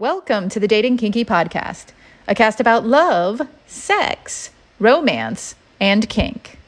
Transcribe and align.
Welcome 0.00 0.48
to 0.48 0.58
the 0.58 0.66
Dating 0.66 0.96
Kinky 0.96 1.24
Podcast, 1.24 1.92
a 2.26 2.34
cast 2.34 2.58
about 2.58 2.84
love, 2.84 3.40
sex, 3.68 4.50
romance, 4.80 5.54
and 5.78 6.08
kink. 6.08 6.58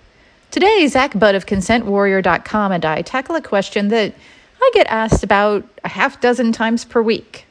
Today, 0.53 0.87
Zach 0.87 1.19
Budd 1.19 1.35
of 1.35 1.45
ConsentWarrior.com 1.45 2.71
and 2.71 2.85
I 2.85 3.03
tackle 3.03 3.35
a 3.35 3.43
question 3.43 3.89
that 3.89 4.15
I 4.63 4.71
get 4.75 4.87
asked 4.87 5.25
about 5.25 5.65
a 5.83 5.89
half 5.89 6.21
dozen 6.21 6.53
times 6.53 6.85
per 6.85 7.03
week. 7.03 7.47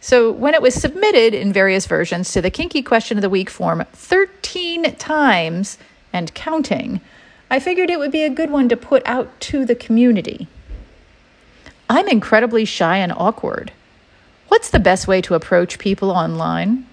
So, 0.00 0.32
when 0.32 0.54
it 0.54 0.60
was 0.60 0.74
submitted 0.74 1.34
in 1.34 1.52
various 1.52 1.86
versions 1.86 2.32
to 2.32 2.42
the 2.42 2.50
Kinky 2.50 2.82
Question 2.82 3.16
of 3.16 3.22
the 3.22 3.30
Week 3.30 3.48
form 3.48 3.84
13 3.92 4.96
times 4.96 5.78
and 6.12 6.34
counting, 6.34 7.00
I 7.48 7.60
figured 7.60 7.90
it 7.90 8.00
would 8.00 8.10
be 8.10 8.24
a 8.24 8.28
good 8.28 8.50
one 8.50 8.68
to 8.70 8.76
put 8.76 9.06
out 9.06 9.40
to 9.42 9.64
the 9.64 9.76
community. 9.76 10.48
I'm 11.88 12.08
incredibly 12.08 12.64
shy 12.64 12.96
and 12.96 13.12
awkward. 13.12 13.70
What's 14.52 14.68
the 14.68 14.80
best 14.80 15.08
way 15.08 15.22
to 15.22 15.34
approach 15.34 15.78
people 15.78 16.10
online? 16.10 16.86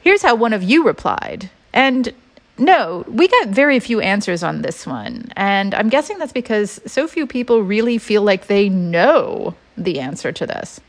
Here's 0.00 0.22
how 0.22 0.36
one 0.36 0.52
of 0.52 0.62
you 0.62 0.86
replied. 0.86 1.50
And 1.72 2.14
no, 2.56 3.04
we 3.08 3.26
got 3.26 3.48
very 3.48 3.80
few 3.80 3.98
answers 4.00 4.44
on 4.44 4.62
this 4.62 4.86
one. 4.86 5.24
And 5.34 5.74
I'm 5.74 5.88
guessing 5.88 6.18
that's 6.18 6.32
because 6.32 6.80
so 6.86 7.08
few 7.08 7.26
people 7.26 7.62
really 7.62 7.98
feel 7.98 8.22
like 8.22 8.46
they 8.46 8.68
know 8.68 9.56
the 9.76 9.98
answer 9.98 10.30
to 10.30 10.46
this. 10.46 10.80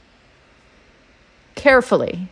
Carefully. 1.56 2.28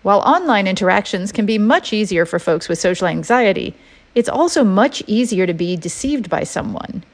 While 0.00 0.20
online 0.20 0.66
interactions 0.66 1.30
can 1.30 1.44
be 1.44 1.58
much 1.58 1.92
easier 1.92 2.24
for 2.24 2.38
folks 2.38 2.70
with 2.70 2.78
social 2.78 3.06
anxiety, 3.06 3.74
it's 4.14 4.30
also 4.30 4.64
much 4.64 5.02
easier 5.06 5.46
to 5.46 5.52
be 5.52 5.76
deceived 5.76 6.30
by 6.30 6.42
someone. 6.42 7.04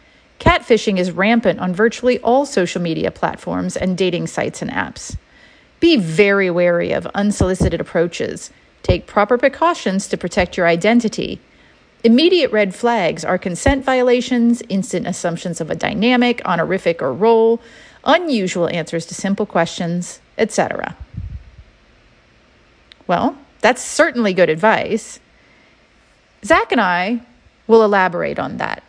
Catfishing 0.42 0.98
is 0.98 1.12
rampant 1.12 1.60
on 1.60 1.73
virtually 1.73 2.19
all 2.19 2.45
social 2.46 2.82
media 2.82 3.12
platforms 3.12 3.77
and 3.77 3.96
dating 3.96 4.27
sites 4.27 4.60
and 4.60 4.73
apps. 4.73 5.16
Be 5.78 5.96
very 5.96 6.51
wary 6.51 6.91
of 6.91 7.06
unsolicited 7.15 7.80
approaches. 7.80 8.51
Take 8.82 9.07
proper 9.07 9.38
precautions 9.38 10.09
to 10.09 10.16
protect 10.16 10.57
your 10.57 10.66
identity. 10.66 11.38
Immediate 12.02 12.51
red 12.51 12.74
flags 12.74 13.24
are 13.24 13.38
consent 13.38 13.84
violations, 13.84 14.65
instant 14.68 15.07
assumptions 15.07 15.60
of 15.60 15.71
a 15.71 15.76
dynamic, 15.76 16.43
honorific, 16.45 17.01
or 17.01 17.12
role, 17.12 17.60
unusual 18.02 18.68
answers 18.68 19.06
to 19.06 19.15
simple 19.15 19.46
questions, 19.46 20.18
etc. 20.38 20.96
Well, 23.06 23.37
that's 23.60 23.80
certainly 23.80 24.34
good 24.34 24.51
advice. 24.51 25.21
Zach 26.45 26.73
and 26.73 26.80
I 26.80 27.21
will 27.68 27.84
elaborate 27.84 28.40
on 28.40 28.56
that. 28.56 28.82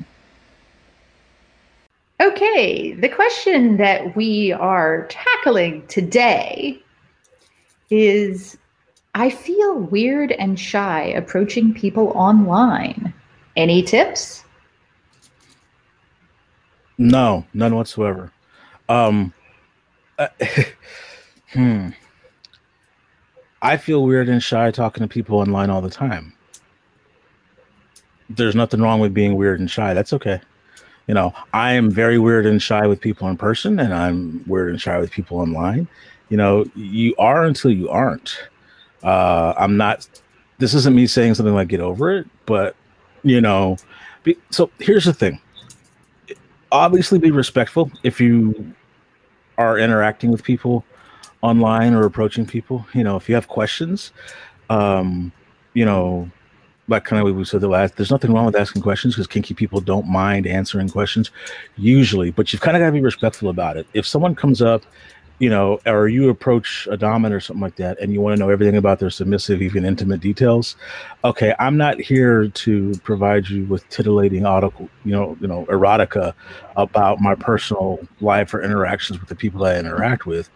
Okay, 2.23 2.93
the 2.93 3.09
question 3.09 3.75
that 3.77 4.15
we 4.15 4.53
are 4.53 5.07
tackling 5.07 5.85
today 5.87 6.81
is 7.89 8.57
I 9.13 9.29
feel 9.29 9.75
weird 9.75 10.31
and 10.31 10.57
shy 10.57 11.03
approaching 11.03 11.73
people 11.73 12.13
online. 12.15 13.13
Any 13.57 13.83
tips? 13.83 14.45
No, 16.97 17.45
none 17.53 17.75
whatsoever. 17.75 18.31
Um, 18.87 19.33
uh, 20.17 20.29
hmm. 21.51 21.89
I 23.61 23.75
feel 23.75 24.03
weird 24.05 24.29
and 24.29 24.41
shy 24.41 24.71
talking 24.71 25.01
to 25.01 25.09
people 25.09 25.39
online 25.39 25.69
all 25.69 25.81
the 25.81 25.89
time 25.89 26.33
there's 28.29 28.55
nothing 28.55 28.81
wrong 28.81 28.99
with 28.99 29.13
being 29.13 29.35
weird 29.35 29.59
and 29.59 29.69
shy. 29.69 29.93
That's 29.93 30.13
okay. 30.13 30.41
You 31.07 31.13
know, 31.13 31.33
I 31.53 31.73
am 31.73 31.91
very 31.91 32.17
weird 32.17 32.45
and 32.45 32.61
shy 32.61 32.87
with 32.87 33.01
people 33.01 33.27
in 33.27 33.37
person, 33.37 33.79
and 33.79 33.93
I'm 33.93 34.43
weird 34.47 34.69
and 34.69 34.79
shy 34.79 34.97
with 34.99 35.11
people 35.11 35.37
online. 35.37 35.87
You 36.29 36.37
know, 36.37 36.65
you 36.75 37.13
are 37.17 37.43
until 37.43 37.71
you 37.71 37.89
aren't. 37.89 38.37
Uh, 39.03 39.53
I'm 39.57 39.75
not. 39.75 40.07
This 40.59 40.73
isn't 40.73 40.95
me 40.95 41.07
saying 41.07 41.33
something 41.35 41.53
like 41.53 41.67
get 41.67 41.81
over 41.81 42.11
it, 42.11 42.27
but 42.45 42.75
you 43.23 43.41
know, 43.41 43.77
be, 44.23 44.37
so 44.49 44.69
here's 44.79 45.05
the 45.05 45.13
thing. 45.13 45.39
Obviously, 46.71 47.19
be 47.19 47.31
respectful 47.31 47.91
if 48.03 48.21
you 48.21 48.73
are 49.57 49.77
interacting 49.77 50.31
with 50.31 50.43
people 50.43 50.85
online 51.41 51.93
or 51.93 52.05
approaching 52.05 52.45
people. 52.45 52.85
You 52.93 53.03
know, 53.03 53.17
if 53.17 53.27
you 53.27 53.35
have 53.35 53.47
questions, 53.47 54.13
um, 54.69 55.31
you 55.73 55.85
know, 55.85 56.31
like 56.87 57.05
kind 57.05 57.25
of 57.25 57.35
we 57.35 57.45
said 57.45 57.61
the 57.61 57.67
last, 57.67 57.95
there's 57.95 58.11
nothing 58.11 58.33
wrong 58.33 58.45
with 58.45 58.55
asking 58.55 58.81
questions 58.81 59.15
because 59.15 59.27
kinky 59.27 59.53
people 59.53 59.79
don't 59.79 60.07
mind 60.07 60.45
answering 60.45 60.89
questions 60.89 61.31
usually, 61.77 62.31
but 62.31 62.51
you've 62.51 62.61
kind 62.61 62.75
of 62.75 62.81
got 62.81 62.87
to 62.87 62.91
be 62.91 63.01
respectful 63.01 63.49
about 63.49 63.77
it. 63.77 63.87
If 63.93 64.05
someone 64.05 64.35
comes 64.35 64.61
up, 64.61 64.83
you 65.39 65.49
know, 65.49 65.79
or 65.85 66.07
you 66.07 66.29
approach 66.29 66.87
a 66.91 66.95
dominant 66.95 67.33
or 67.33 67.39
something 67.39 67.61
like 67.61 67.75
that, 67.77 67.99
and 67.99 68.13
you 68.13 68.21
want 68.21 68.35
to 68.35 68.39
know 68.39 68.49
everything 68.49 68.77
about 68.77 68.99
their 68.99 69.09
submissive, 69.09 69.61
even 69.61 69.83
intimate 69.83 70.21
details, 70.21 70.75
okay, 71.23 71.55
I'm 71.59 71.75
not 71.75 71.99
here 71.99 72.47
to 72.49 72.93
provide 73.03 73.49
you 73.49 73.65
with 73.65 73.87
titillating 73.89 74.45
article, 74.45 74.89
you 75.03 75.11
know, 75.11 75.35
you 75.41 75.47
know, 75.47 75.65
erotica 75.65 76.33
about 76.77 77.19
my 77.19 77.35
personal 77.35 77.99
life 78.21 78.53
or 78.53 78.61
interactions 78.61 79.19
with 79.19 79.29
the 79.29 79.35
people 79.35 79.65
I 79.65 79.77
interact 79.77 80.25
with. 80.25 80.49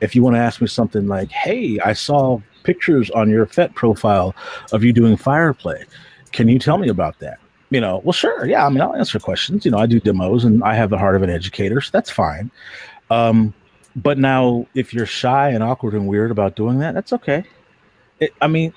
If 0.00 0.14
you 0.14 0.22
want 0.22 0.36
to 0.36 0.40
ask 0.40 0.60
me 0.60 0.66
something 0.66 1.06
like, 1.06 1.30
"Hey, 1.30 1.78
I 1.80 1.92
saw 1.92 2.40
pictures 2.64 3.10
on 3.10 3.30
your 3.30 3.46
FET 3.46 3.74
profile 3.74 4.34
of 4.72 4.82
you 4.82 4.92
doing 4.92 5.16
fire 5.16 5.52
play. 5.52 5.84
Can 6.32 6.48
you 6.48 6.58
tell 6.58 6.78
me 6.78 6.88
about 6.88 7.20
that? 7.20 7.38
You 7.70 7.80
know, 7.80 8.00
well, 8.04 8.12
sure. 8.12 8.46
Yeah. 8.46 8.66
I 8.66 8.68
mean, 8.70 8.80
I'll 8.80 8.94
answer 8.94 9.20
questions. 9.20 9.64
You 9.64 9.70
know, 9.70 9.78
I 9.78 9.86
do 9.86 10.00
demos 10.00 10.44
and 10.44 10.62
I 10.64 10.74
have 10.74 10.90
the 10.90 10.98
heart 10.98 11.14
of 11.14 11.22
an 11.22 11.30
educator, 11.30 11.80
so 11.80 11.90
that's 11.92 12.10
fine. 12.10 12.50
Um, 13.10 13.54
but 13.96 14.18
now, 14.18 14.66
if 14.74 14.92
you're 14.92 15.06
shy 15.06 15.50
and 15.50 15.62
awkward 15.62 15.94
and 15.94 16.08
weird 16.08 16.32
about 16.32 16.56
doing 16.56 16.80
that, 16.80 16.94
that's 16.94 17.12
okay. 17.12 17.44
It, 18.18 18.32
I 18.40 18.48
mean, 18.48 18.72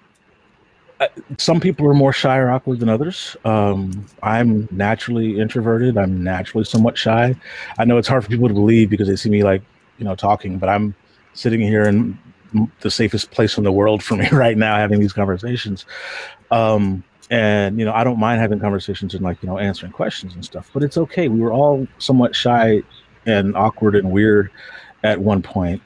some 1.38 1.60
people 1.60 1.86
are 1.86 1.94
more 1.94 2.12
shy 2.12 2.38
or 2.38 2.50
awkward 2.50 2.80
than 2.80 2.88
others. 2.88 3.36
Um, 3.44 4.06
I'm 4.22 4.66
naturally 4.70 5.38
introverted. 5.38 5.98
I'm 5.98 6.22
naturally 6.22 6.64
somewhat 6.64 6.96
shy. 6.96 7.34
I 7.78 7.84
know 7.84 7.98
it's 7.98 8.08
hard 8.08 8.24
for 8.24 8.30
people 8.30 8.48
to 8.48 8.54
believe 8.54 8.88
because 8.90 9.08
they 9.08 9.16
see 9.16 9.30
me 9.30 9.42
like, 9.42 9.62
you 10.00 10.04
know, 10.04 10.16
talking, 10.16 10.58
but 10.58 10.68
I'm 10.68 10.96
sitting 11.34 11.60
here 11.60 11.84
in 11.84 12.18
the 12.80 12.90
safest 12.90 13.30
place 13.30 13.56
in 13.56 13.62
the 13.62 13.70
world 13.70 14.02
for 14.02 14.16
me 14.16 14.28
right 14.32 14.58
now 14.58 14.76
having 14.76 14.98
these 14.98 15.12
conversations. 15.12 15.84
Um, 16.50 17.04
and 17.30 17.78
you 17.78 17.84
know 17.84 17.92
i 17.92 18.02
don't 18.04 18.18
mind 18.18 18.40
having 18.40 18.58
conversations 18.58 19.14
and 19.14 19.22
like 19.22 19.40
you 19.42 19.48
know 19.48 19.56
answering 19.56 19.92
questions 19.92 20.34
and 20.34 20.44
stuff 20.44 20.68
but 20.74 20.82
it's 20.82 20.98
okay. 20.98 21.28
We 21.28 21.40
were 21.40 21.52
all 21.52 21.86
somewhat 21.98 22.34
shy 22.34 22.82
and 23.24 23.56
awkward 23.56 23.94
and 23.94 24.10
weird 24.10 24.50
at 25.04 25.20
one 25.20 25.42
point. 25.42 25.80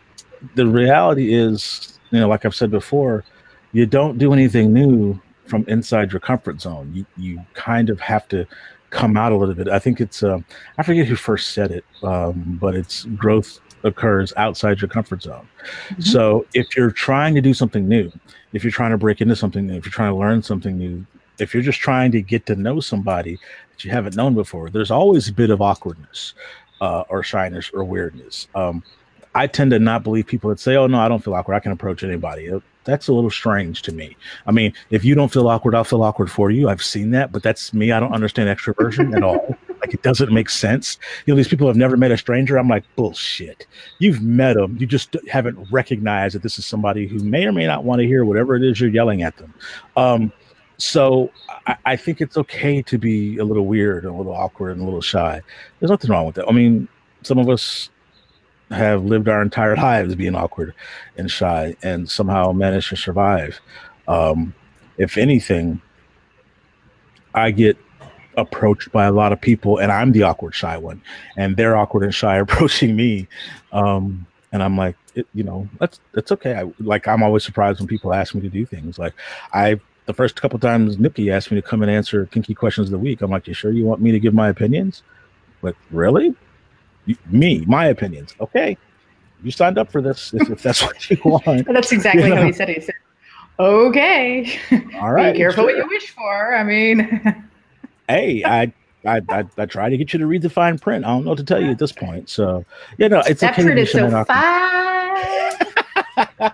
The 0.55 0.67
reality 0.67 1.35
is 1.35 1.99
you 2.11 2.21
know 2.21 2.29
like 2.29 2.45
i've 2.45 2.55
said 2.55 2.71
before 2.71 3.25
you 3.73 3.87
don't 3.87 4.19
do 4.19 4.33
anything 4.33 4.73
new 4.73 5.21
from 5.47 5.65
inside 5.69 6.13
your 6.13 6.21
comfort 6.21 6.61
zone. 6.61 6.91
You 6.95 7.07
you 7.17 7.45
kind 7.53 7.91
of 7.91 8.01
have 8.01 8.27
to 8.29 8.47
come 8.91 9.17
out 9.17 9.33
a 9.33 9.37
little 9.37 9.55
bit. 9.55 9.69
I 9.69 9.79
think 9.79 10.01
it's 10.01 10.23
uh, 10.23 10.39
i 10.79 10.83
forget 10.83 11.07
who 11.07 11.17
first 11.17 11.53
said 11.53 11.71
it 11.71 11.85
um, 12.03 12.59
but 12.61 12.75
it's 12.75 13.05
growth 13.05 13.61
occurs 13.85 14.33
outside 14.37 14.81
your 14.81 14.89
comfort 14.89 15.23
zone. 15.23 15.47
Mm-hmm. 15.91 16.03
So 16.03 16.47
if 16.55 16.77
you're 16.77 16.91
trying 16.91 17.35
to 17.35 17.41
do 17.41 17.55
something 17.55 17.87
new, 17.87 18.11
if 18.53 18.65
you're 18.65 18.73
trying 18.73 18.91
to 18.91 18.99
break 18.99 19.21
into 19.21 19.37
something 19.37 19.67
new, 19.67 19.77
if 19.77 19.85
you're 19.85 19.93
trying 19.93 20.13
to 20.13 20.19
learn 20.19 20.43
something 20.43 20.77
new, 20.77 21.07
if 21.39 21.55
you're 21.55 21.63
just 21.63 21.81
trying 21.81 22.13
to 22.13 22.23
get 22.23 22.47
to 22.47 22.57
know 22.57 22.81
somebody 22.81 23.39
that 23.71 23.85
you 23.85 23.91
haven't 23.91 24.17
known 24.17 24.35
before, 24.35 24.71
there's 24.71 24.91
always 24.91 25.29
a 25.29 25.33
bit 25.33 25.51
of 25.51 25.61
awkwardness 25.61 26.35
uh, 26.81 27.05
or 27.09 27.23
shyness 27.23 27.71
or 27.75 27.85
weirdness. 27.85 28.49
Um, 28.55 28.83
I 29.35 29.47
tend 29.47 29.71
to 29.73 29.79
not 29.79 30.03
believe 30.03 30.27
people 30.27 30.51
that 30.51 30.61
say, 30.61 30.77
"Oh 30.77 30.87
no, 30.87 30.99
I 30.99 31.09
don't 31.09 31.23
feel 31.23 31.35
awkward. 31.35 31.55
I 31.55 31.61
can 31.61 31.73
approach 31.73 32.03
anybody." 32.05 32.51
That's 32.85 33.09
a 33.09 33.15
little 33.15 33.31
strange 33.31 33.83
to 33.83 33.93
me. 33.93 34.17
I 34.47 34.53
mean, 34.53 34.75
if 34.91 35.05
you 35.05 35.15
don't 35.15 35.33
feel 35.33 35.49
awkward, 35.49 35.75
I'll 35.75 35.85
feel 35.85 36.03
awkward 36.03 36.31
for 36.31 36.51
you. 36.51 36.69
I've 36.69 36.83
seen 36.83 37.13
that, 37.13 37.33
but 37.33 37.43
that's 37.43 37.73
me. 37.73 37.93
I 37.93 38.01
don't 38.01 38.13
understand 38.13 38.57
extroversion 38.57 39.17
at 39.17 39.23
all. 39.23 39.57
Like 39.81 39.93
it 39.93 40.03
doesn't 40.03 40.33
make 40.33 40.49
sense. 40.49 40.97
You 41.27 41.35
know, 41.35 41.37
these 41.37 41.49
people 41.49 41.67
have 41.67 41.77
never 41.77 41.95
met 41.95 42.11
a 42.11 42.17
stranger. 42.17 42.57
I'm 42.57 42.69
like, 42.69 42.85
bullshit. 42.97 43.67
You've 43.99 44.23
met 44.23 44.55
them. 44.55 44.79
You 44.81 44.87
just 44.87 45.15
haven't 45.31 45.59
recognized 45.71 46.35
that 46.35 46.43
this 46.43 46.59
is 46.59 46.65
somebody 46.65 47.07
who 47.07 47.19
may 47.19 47.45
or 47.45 47.53
may 47.53 47.67
not 47.67 47.85
want 47.85 48.01
to 48.01 48.07
hear 48.07 48.25
whatever 48.25 48.57
it 48.57 48.63
is 48.65 48.81
you're 48.81 48.89
yelling 48.89 49.23
at 49.23 49.37
them. 49.37 49.53
Um, 49.95 50.33
so 50.79 51.31
I, 51.67 51.77
I, 51.85 51.97
think 51.97 52.23
it's 52.23 52.39
okay 52.39 52.81
to 52.81 52.97
be 52.97 53.37
a 53.37 53.45
little 53.45 53.67
weird 53.67 54.05
and 54.05 54.15
a 54.15 54.17
little 54.17 54.33
awkward 54.33 54.73
and 54.73 54.81
a 54.81 54.85
little 54.85 55.03
shy. 55.03 55.43
There's 55.81 55.91
nothing 55.91 56.11
wrong 56.11 56.25
with 56.25 56.37
that. 56.37 56.49
I 56.49 56.53
mean, 56.53 56.89
some 57.23 57.39
of 57.39 57.51
us 57.51 57.91
have 58.71 59.05
lived 59.05 59.29
our 59.29 59.43
entire 59.43 59.77
lives 59.89 60.15
being 60.15 60.35
awkward 60.35 60.75
and 61.17 61.31
shy 61.31 61.77
and 61.83 62.11
somehow 62.11 62.53
managed 62.53 62.89
to 62.91 62.97
survive. 62.97 63.61
Um, 64.09 64.55
if 64.99 65.17
anything, 65.17 65.81
I 67.35 67.51
get 67.51 67.77
approached 68.37 68.91
by 68.91 69.05
a 69.05 69.13
lot 69.13 69.33
of 69.33 69.41
people 69.41 69.79
and 69.79 69.93
I'm 69.93 70.13
the 70.13 70.25
awkward 70.25 70.55
shy 70.55 70.77
one 70.77 71.01
and 71.37 71.57
they're 71.57 71.77
awkward 71.77 72.05
and 72.05 72.15
shy 72.15 72.37
approaching 72.39 72.97
me. 72.97 73.29
Um, 73.73 74.27
and 74.53 74.63
I'm 74.63 74.77
like, 74.77 74.97
it, 75.15 75.27
you 75.35 75.45
know, 75.45 75.69
that's, 75.79 76.01
that's 76.13 76.33
okay. 76.33 76.55
I, 76.55 76.73
like, 76.81 77.07
I'm 77.07 77.23
always 77.23 77.45
surprised 77.45 77.81
when 77.81 77.89
people 77.89 78.13
ask 78.13 78.35
me 78.35 78.41
to 78.41 78.49
do 78.49 78.67
things. 78.67 78.99
Like 78.99 79.15
I, 79.53 79.81
the 80.07 80.15
first 80.15 80.41
couple 80.41 80.59
times 80.59 80.97
Nookie 80.97 81.33
asked 81.33 81.51
me 81.51 81.61
to 81.61 81.67
come 81.67 81.83
and 81.83 81.91
answer 81.91 82.27
kinky 82.27 82.55
questions 82.55 82.89
of 82.89 82.93
the 82.93 82.99
week. 82.99 83.23
I'm 83.23 83.31
like, 83.31 83.49
you 83.49 83.55
sure 83.55 83.71
you 83.71 83.85
want 83.85 84.01
me 84.01 84.13
to 84.13 84.21
give 84.21 84.35
my 84.35 84.49
opinions? 84.49 85.03
Like, 85.63 85.77
really? 85.91 86.35
Me, 87.27 87.65
my 87.67 87.87
opinions. 87.87 88.35
Okay. 88.41 88.77
you 89.43 89.51
signed 89.51 89.79
up 89.79 89.91
for 89.91 90.01
this 90.01 90.33
if, 90.35 90.51
if 90.51 90.63
that's 90.63 90.83
what 90.83 91.11
you 91.11 91.19
want. 91.25 91.67
that's 91.67 91.93
exactly 91.93 92.25
you 92.25 92.31
know? 92.31 92.37
how 92.37 92.47
he 92.47 92.53
said 92.53 92.71
it. 92.71 92.77
He 92.77 92.83
said, 92.83 92.95
"Okay, 93.59 94.59
all 95.01 95.13
right, 95.13 95.33
be 95.33 95.39
careful 95.39 95.65
sure. 95.65 95.67
what 95.67 95.77
you 95.77 95.89
wish 95.89 96.11
for." 96.11 96.55
I 96.55 96.65
mean, 96.65 97.49
hey, 98.09 98.43
I 98.45 98.73
I, 99.07 99.21
I, 99.29 99.45
I 99.59 99.67
try 99.67 99.89
to 99.89 99.97
get 99.97 100.13
you 100.13 100.19
to 100.19 100.27
read 100.27 100.43
the 100.43 100.51
fine 100.51 100.79
print. 100.79 101.05
I 101.05 101.09
don't 101.09 101.25
know 101.25 101.31
what 101.31 101.39
to 101.39 101.45
tell 101.45 101.63
you 101.63 101.71
at 101.71 101.79
this 101.79 101.93
point. 101.93 102.29
So, 102.29 102.65
you 102.99 103.09
know, 103.09 103.23
it's 103.27 103.41
that 103.41 103.55
print 103.55 103.79
is 103.79 103.93
so 103.93 104.25
fine. 104.25 104.75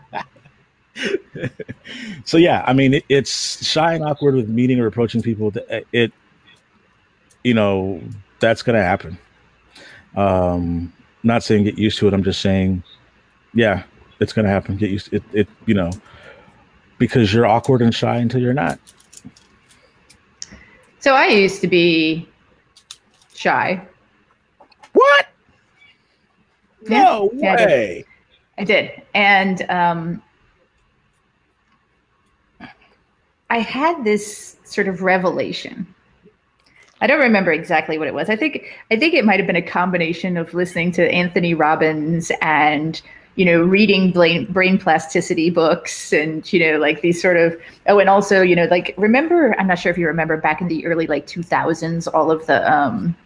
so 2.24 2.36
yeah, 2.36 2.64
I 2.66 2.72
mean, 2.72 2.94
it, 2.94 3.04
it's 3.08 3.64
shy 3.64 3.94
and 3.94 4.04
awkward 4.04 4.34
with 4.34 4.48
meeting 4.48 4.80
or 4.80 4.86
approaching 4.86 5.22
people. 5.22 5.52
It, 5.70 5.86
it 5.92 6.12
you 7.44 7.54
know, 7.54 8.02
that's 8.40 8.62
gonna 8.62 8.82
happen. 8.82 9.18
Um, 10.16 10.92
not 11.22 11.42
saying 11.42 11.64
get 11.64 11.78
used 11.78 11.98
to 11.98 12.08
it. 12.08 12.14
I'm 12.14 12.24
just 12.24 12.40
saying, 12.40 12.82
yeah, 13.54 13.84
it's 14.20 14.32
gonna 14.32 14.48
happen. 14.48 14.76
Get 14.76 14.90
used 14.90 15.10
to 15.10 15.16
it. 15.16 15.22
It 15.32 15.48
you 15.66 15.74
know, 15.74 15.90
because 16.98 17.32
you're 17.32 17.46
awkward 17.46 17.82
and 17.82 17.94
shy 17.94 18.16
until 18.16 18.40
you're 18.40 18.54
not. 18.54 18.78
So 20.98 21.14
I 21.14 21.26
used 21.26 21.60
to 21.62 21.66
be 21.66 22.28
shy. 23.34 23.86
What? 24.92 25.26
No 26.88 27.30
yeah, 27.34 27.56
way. 27.56 28.04
I 28.58 28.64
did. 28.64 28.82
I 28.82 28.82
did. 28.90 29.02
And 29.14 29.70
um, 29.70 30.22
I 33.48 33.58
had 33.58 34.04
this 34.04 34.56
sort 34.64 34.88
of 34.88 35.02
revelation. 35.02 35.86
I 37.00 37.06
don't 37.06 37.20
remember 37.20 37.52
exactly 37.52 37.98
what 37.98 38.08
it 38.08 38.14
was. 38.14 38.28
I 38.28 38.36
think 38.36 38.66
I 38.90 38.96
think 38.96 39.14
it 39.14 39.24
might 39.24 39.40
have 39.40 39.46
been 39.46 39.56
a 39.56 39.62
combination 39.62 40.36
of 40.36 40.52
listening 40.52 40.92
to 40.92 41.10
Anthony 41.10 41.54
Robbins 41.54 42.30
and 42.40 43.00
you 43.36 43.44
know 43.44 43.62
reading 43.62 44.10
brain, 44.10 44.50
brain 44.52 44.78
plasticity 44.78 45.50
books 45.50 46.12
and 46.12 46.50
you 46.52 46.60
know 46.60 46.78
like 46.78 47.00
these 47.00 47.20
sort 47.22 47.36
of 47.36 47.58
oh 47.86 47.98
and 47.98 48.08
also 48.08 48.42
you 48.42 48.54
know 48.54 48.64
like 48.64 48.94
remember 48.98 49.54
I'm 49.58 49.66
not 49.66 49.78
sure 49.78 49.90
if 49.90 49.96
you 49.96 50.06
remember 50.06 50.36
back 50.36 50.60
in 50.60 50.68
the 50.68 50.84
early 50.84 51.06
like 51.06 51.26
2000s 51.26 52.12
all 52.12 52.30
of 52.30 52.46
the 52.46 52.70
um 52.70 53.16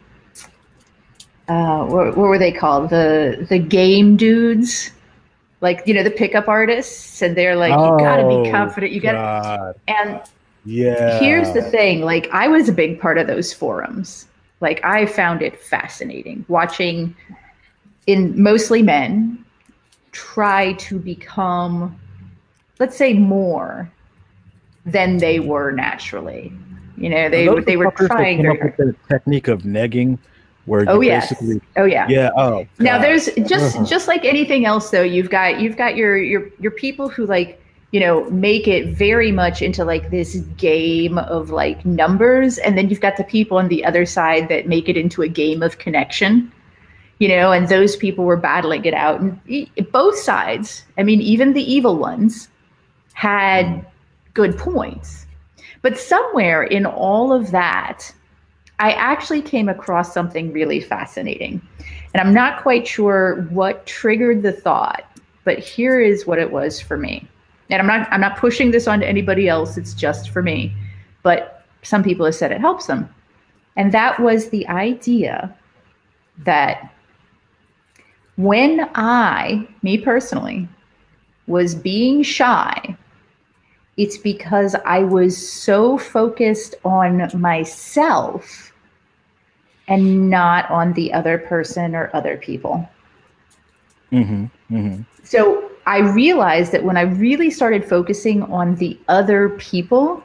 uh, 1.48 1.84
what, 1.84 2.16
what 2.16 2.28
were 2.28 2.38
they 2.38 2.52
called? 2.52 2.90
The 2.90 3.46
the 3.48 3.58
game 3.58 4.16
dudes, 4.16 4.90
like 5.60 5.82
you 5.86 5.94
know 5.94 6.02
the 6.02 6.10
pickup 6.10 6.48
artists, 6.48 7.20
and 7.20 7.36
they're 7.36 7.56
like, 7.56 7.72
oh, 7.72 7.92
you 7.92 7.98
gotta 7.98 8.26
be 8.26 8.50
confident. 8.50 8.92
You 8.92 9.00
gotta. 9.00 9.74
And 9.86 10.20
yeah, 10.64 11.18
here's 11.18 11.52
the 11.52 11.62
thing: 11.62 12.02
like 12.02 12.28
I 12.32 12.48
was 12.48 12.68
a 12.68 12.72
big 12.72 13.00
part 13.00 13.18
of 13.18 13.26
those 13.26 13.52
forums. 13.52 14.26
Like 14.60 14.84
I 14.84 15.06
found 15.06 15.42
it 15.42 15.60
fascinating 15.60 16.44
watching, 16.48 17.14
in 18.06 18.40
mostly 18.40 18.82
men, 18.82 19.44
try 20.12 20.72
to 20.74 20.98
become, 20.98 21.98
let's 22.78 22.96
say, 22.96 23.12
more 23.12 23.90
than 24.86 25.18
they 25.18 25.40
were 25.40 25.70
naturally. 25.72 26.52
You 26.96 27.08
know, 27.08 27.28
they 27.28 27.48
they 27.62 27.76
were 27.76 27.90
trying 27.90 28.42
very 28.42 28.58
hard. 28.58 28.74
the 28.78 28.94
technique 29.08 29.48
of 29.48 29.62
negging 29.62 30.18
where 30.66 30.84
oh 30.88 31.00
yeah 31.00 31.28
oh 31.76 31.84
yeah 31.84 32.06
yeah 32.08 32.30
oh 32.36 32.50
God. 32.50 32.68
now 32.78 32.98
there's 32.98 33.26
just 33.46 33.76
uh-huh. 33.76 33.84
just 33.84 34.08
like 34.08 34.24
anything 34.24 34.64
else 34.64 34.90
though 34.90 35.02
you've 35.02 35.28
got 35.28 35.60
you've 35.60 35.76
got 35.76 35.96
your 35.96 36.16
your 36.16 36.48
your 36.58 36.70
people 36.70 37.08
who 37.08 37.26
like 37.26 37.60
you 37.94 38.00
know 38.00 38.28
make 38.30 38.66
it 38.66 38.88
very 38.88 39.30
much 39.30 39.62
into 39.62 39.84
like 39.84 40.10
this 40.10 40.34
game 40.56 41.16
of 41.16 41.50
like 41.50 41.86
numbers 41.86 42.58
and 42.58 42.76
then 42.76 42.88
you've 42.88 43.00
got 43.00 43.16
the 43.16 43.22
people 43.22 43.56
on 43.56 43.68
the 43.68 43.84
other 43.84 44.04
side 44.04 44.48
that 44.48 44.66
make 44.66 44.88
it 44.88 44.96
into 44.96 45.22
a 45.22 45.28
game 45.28 45.62
of 45.62 45.78
connection 45.78 46.50
you 47.20 47.28
know 47.28 47.52
and 47.52 47.68
those 47.68 47.94
people 47.94 48.24
were 48.24 48.36
battling 48.36 48.84
it 48.84 48.94
out 48.94 49.20
and 49.20 49.38
both 49.92 50.18
sides 50.18 50.82
i 50.98 51.04
mean 51.04 51.20
even 51.20 51.52
the 51.52 51.62
evil 51.72 51.96
ones 51.96 52.48
had 53.12 53.64
mm. 53.64 53.86
good 54.34 54.58
points 54.58 55.24
but 55.82 55.96
somewhere 55.96 56.64
in 56.64 56.84
all 56.86 57.32
of 57.32 57.52
that 57.52 58.12
I 58.80 58.90
actually 58.90 59.40
came 59.40 59.68
across 59.68 60.12
something 60.12 60.52
really 60.52 60.80
fascinating. 60.80 61.62
And 62.12 62.20
I'm 62.20 62.34
not 62.34 62.60
quite 62.60 62.88
sure 62.88 63.46
what 63.50 63.86
triggered 63.86 64.42
the 64.42 64.50
thought, 64.50 65.04
but 65.44 65.60
here 65.60 66.00
is 66.00 66.26
what 66.26 66.40
it 66.40 66.50
was 66.50 66.80
for 66.80 66.96
me. 66.96 67.28
And 67.70 67.80
I'm 67.80 67.86
not 67.86 68.12
I'm 68.12 68.20
not 68.20 68.36
pushing 68.36 68.70
this 68.70 68.86
on 68.86 69.00
to 69.00 69.06
anybody 69.06 69.48
else, 69.48 69.76
it's 69.76 69.94
just 69.94 70.30
for 70.30 70.42
me. 70.42 70.74
But 71.22 71.64
some 71.82 72.02
people 72.02 72.26
have 72.26 72.34
said 72.34 72.52
it 72.52 72.60
helps 72.60 72.86
them. 72.86 73.08
And 73.76 73.92
that 73.92 74.20
was 74.20 74.50
the 74.50 74.66
idea 74.68 75.54
that 76.44 76.90
when 78.36 78.88
I, 78.94 79.66
me 79.82 79.98
personally, 79.98 80.68
was 81.46 81.74
being 81.74 82.22
shy, 82.22 82.96
it's 83.96 84.18
because 84.18 84.74
I 84.84 85.00
was 85.00 85.36
so 85.36 85.98
focused 85.98 86.74
on 86.84 87.30
myself 87.34 88.72
and 89.86 90.30
not 90.30 90.68
on 90.70 90.92
the 90.94 91.12
other 91.12 91.38
person 91.38 91.94
or 91.94 92.10
other 92.14 92.36
people. 92.36 92.88
Mm-hmm, 94.10 94.44
mm-hmm. 94.74 95.02
So 95.22 95.70
I 95.86 95.98
realized 95.98 96.72
that 96.72 96.84
when 96.84 96.96
I 96.96 97.02
really 97.02 97.50
started 97.50 97.84
focusing 97.84 98.42
on 98.44 98.76
the 98.76 98.98
other 99.08 99.50
people, 99.50 100.24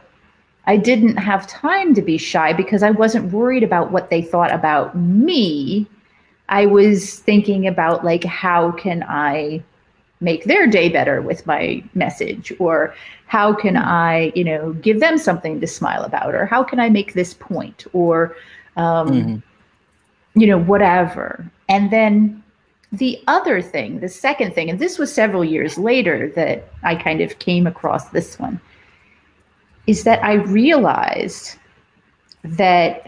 I 0.68 0.78
didn't 0.78 1.18
have 1.18 1.48
time 1.48 1.94
to 1.96 2.02
be 2.02 2.18
shy 2.18 2.54
because 2.54 2.84
I 2.84 2.92
wasn't 2.92 3.32
worried 3.32 3.64
about 3.64 3.92
what 3.92 4.10
they 4.10 4.22
thought 4.22 4.54
about 4.54 4.96
me. 4.96 5.88
I 6.48 6.66
was 6.66 7.20
thinking 7.20 7.68
about 7.68 8.06
like 8.06 8.24
how 8.24 8.72
can 8.72 9.04
I 9.08 9.64
make 10.22 10.44
their 10.44 10.68
day 10.68 10.90
better 10.90 11.22
with 11.22 11.46
my 11.46 11.84
message? 11.94 12.54
Or 12.60 12.94
how 13.28 13.54
can 13.54 13.78
i 13.78 14.32
you 14.36 14.44
know 14.44 14.74
give 14.74 15.00
them 15.00 15.18
something 15.18 15.60
to 15.62 15.68
smile 15.68 16.04
about? 16.04 16.36
Or 16.36 16.46
how 16.46 16.64
can 16.64 16.80
i 16.80 16.90
make 16.90 17.14
this 17.14 17.34
point? 17.34 17.86
Or 17.94 18.36
um, 18.76 19.10
mm-hmm. 19.10 20.40
you 20.40 20.48
know 20.48 20.60
whatever. 20.60 21.50
And 21.68 21.92
then 21.92 22.44
the 22.92 23.22
other 23.28 23.62
thing 23.62 24.00
the 24.00 24.10
second 24.10 24.54
thing 24.54 24.70
and 24.70 24.80
this 24.80 24.98
was 24.98 25.14
several 25.14 25.44
years 25.44 25.78
later 25.78 26.32
that 26.36 26.68
i 26.84 26.96
kind 26.96 27.22
of 27.22 27.38
came 27.40 27.68
across 27.68 28.10
this 28.10 28.40
one 28.40 28.60
is 29.86 30.04
that 30.04 30.24
i 30.24 30.34
realized 30.34 31.56
that 32.44 33.06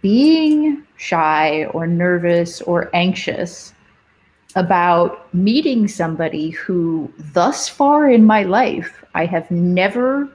being 0.00 0.82
shy 0.96 1.64
or 1.66 1.86
nervous 1.86 2.60
or 2.62 2.90
anxious 2.94 3.72
about 4.56 5.32
meeting 5.34 5.88
somebody 5.88 6.50
who, 6.50 7.12
thus 7.32 7.68
far 7.68 8.08
in 8.08 8.24
my 8.24 8.44
life, 8.44 9.04
I 9.14 9.26
have 9.26 9.50
never 9.50 10.28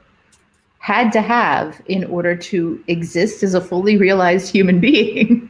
had 0.79 1.11
to 1.13 1.21
have 1.21 1.81
in 1.85 2.03
order 2.05 2.35
to 2.35 2.83
exist 2.87 3.43
as 3.43 3.53
a 3.53 3.61
fully 3.61 3.97
realized 3.97 4.51
human 4.51 4.79
being 4.89 5.49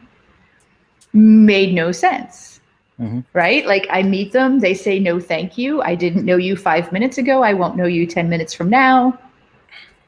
made 1.13 1.73
no 1.73 1.91
sense. 1.91 2.58
Mm-hmm. 2.99 3.19
Right? 3.33 3.65
Like 3.65 3.87
I 3.89 4.03
meet 4.03 4.33
them, 4.33 4.59
they 4.59 4.73
say, 4.73 4.99
no, 4.99 5.19
thank 5.19 5.57
you. 5.57 5.81
I 5.81 5.95
didn't 5.95 6.25
know 6.25 6.35
you 6.35 6.57
five 6.57 6.91
minutes 6.91 7.17
ago. 7.17 7.43
I 7.43 7.53
won't 7.53 7.77
know 7.77 7.85
you 7.85 8.05
10 8.05 8.29
minutes 8.29 8.53
from 8.53 8.69
now. 8.69 9.17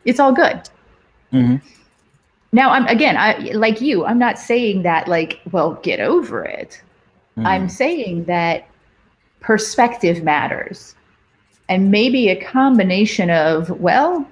It's 0.04 0.20
all 0.20 0.34
good. 0.34 0.70
Mm-hmm. 1.32 1.66
Now, 2.54 2.72
I'm 2.72 2.86
again, 2.88 3.16
I 3.16 3.38
like 3.54 3.80
you, 3.80 4.06
I'm 4.06 4.20
not 4.20 4.38
saying 4.38 4.84
that, 4.84 5.08
like, 5.08 5.40
well, 5.52 5.76
get 5.84 6.02
over 6.02 6.44
it. 6.44 6.82
Mm. 7.38 7.46
I'm 7.46 7.70
saying 7.70 8.26
that 8.26 8.68
perspective 9.40 10.24
matters. 10.24 10.96
And 11.70 11.90
maybe 11.90 12.28
a 12.28 12.36
combination 12.36 13.30
of, 13.30 13.70
well, 13.80 14.28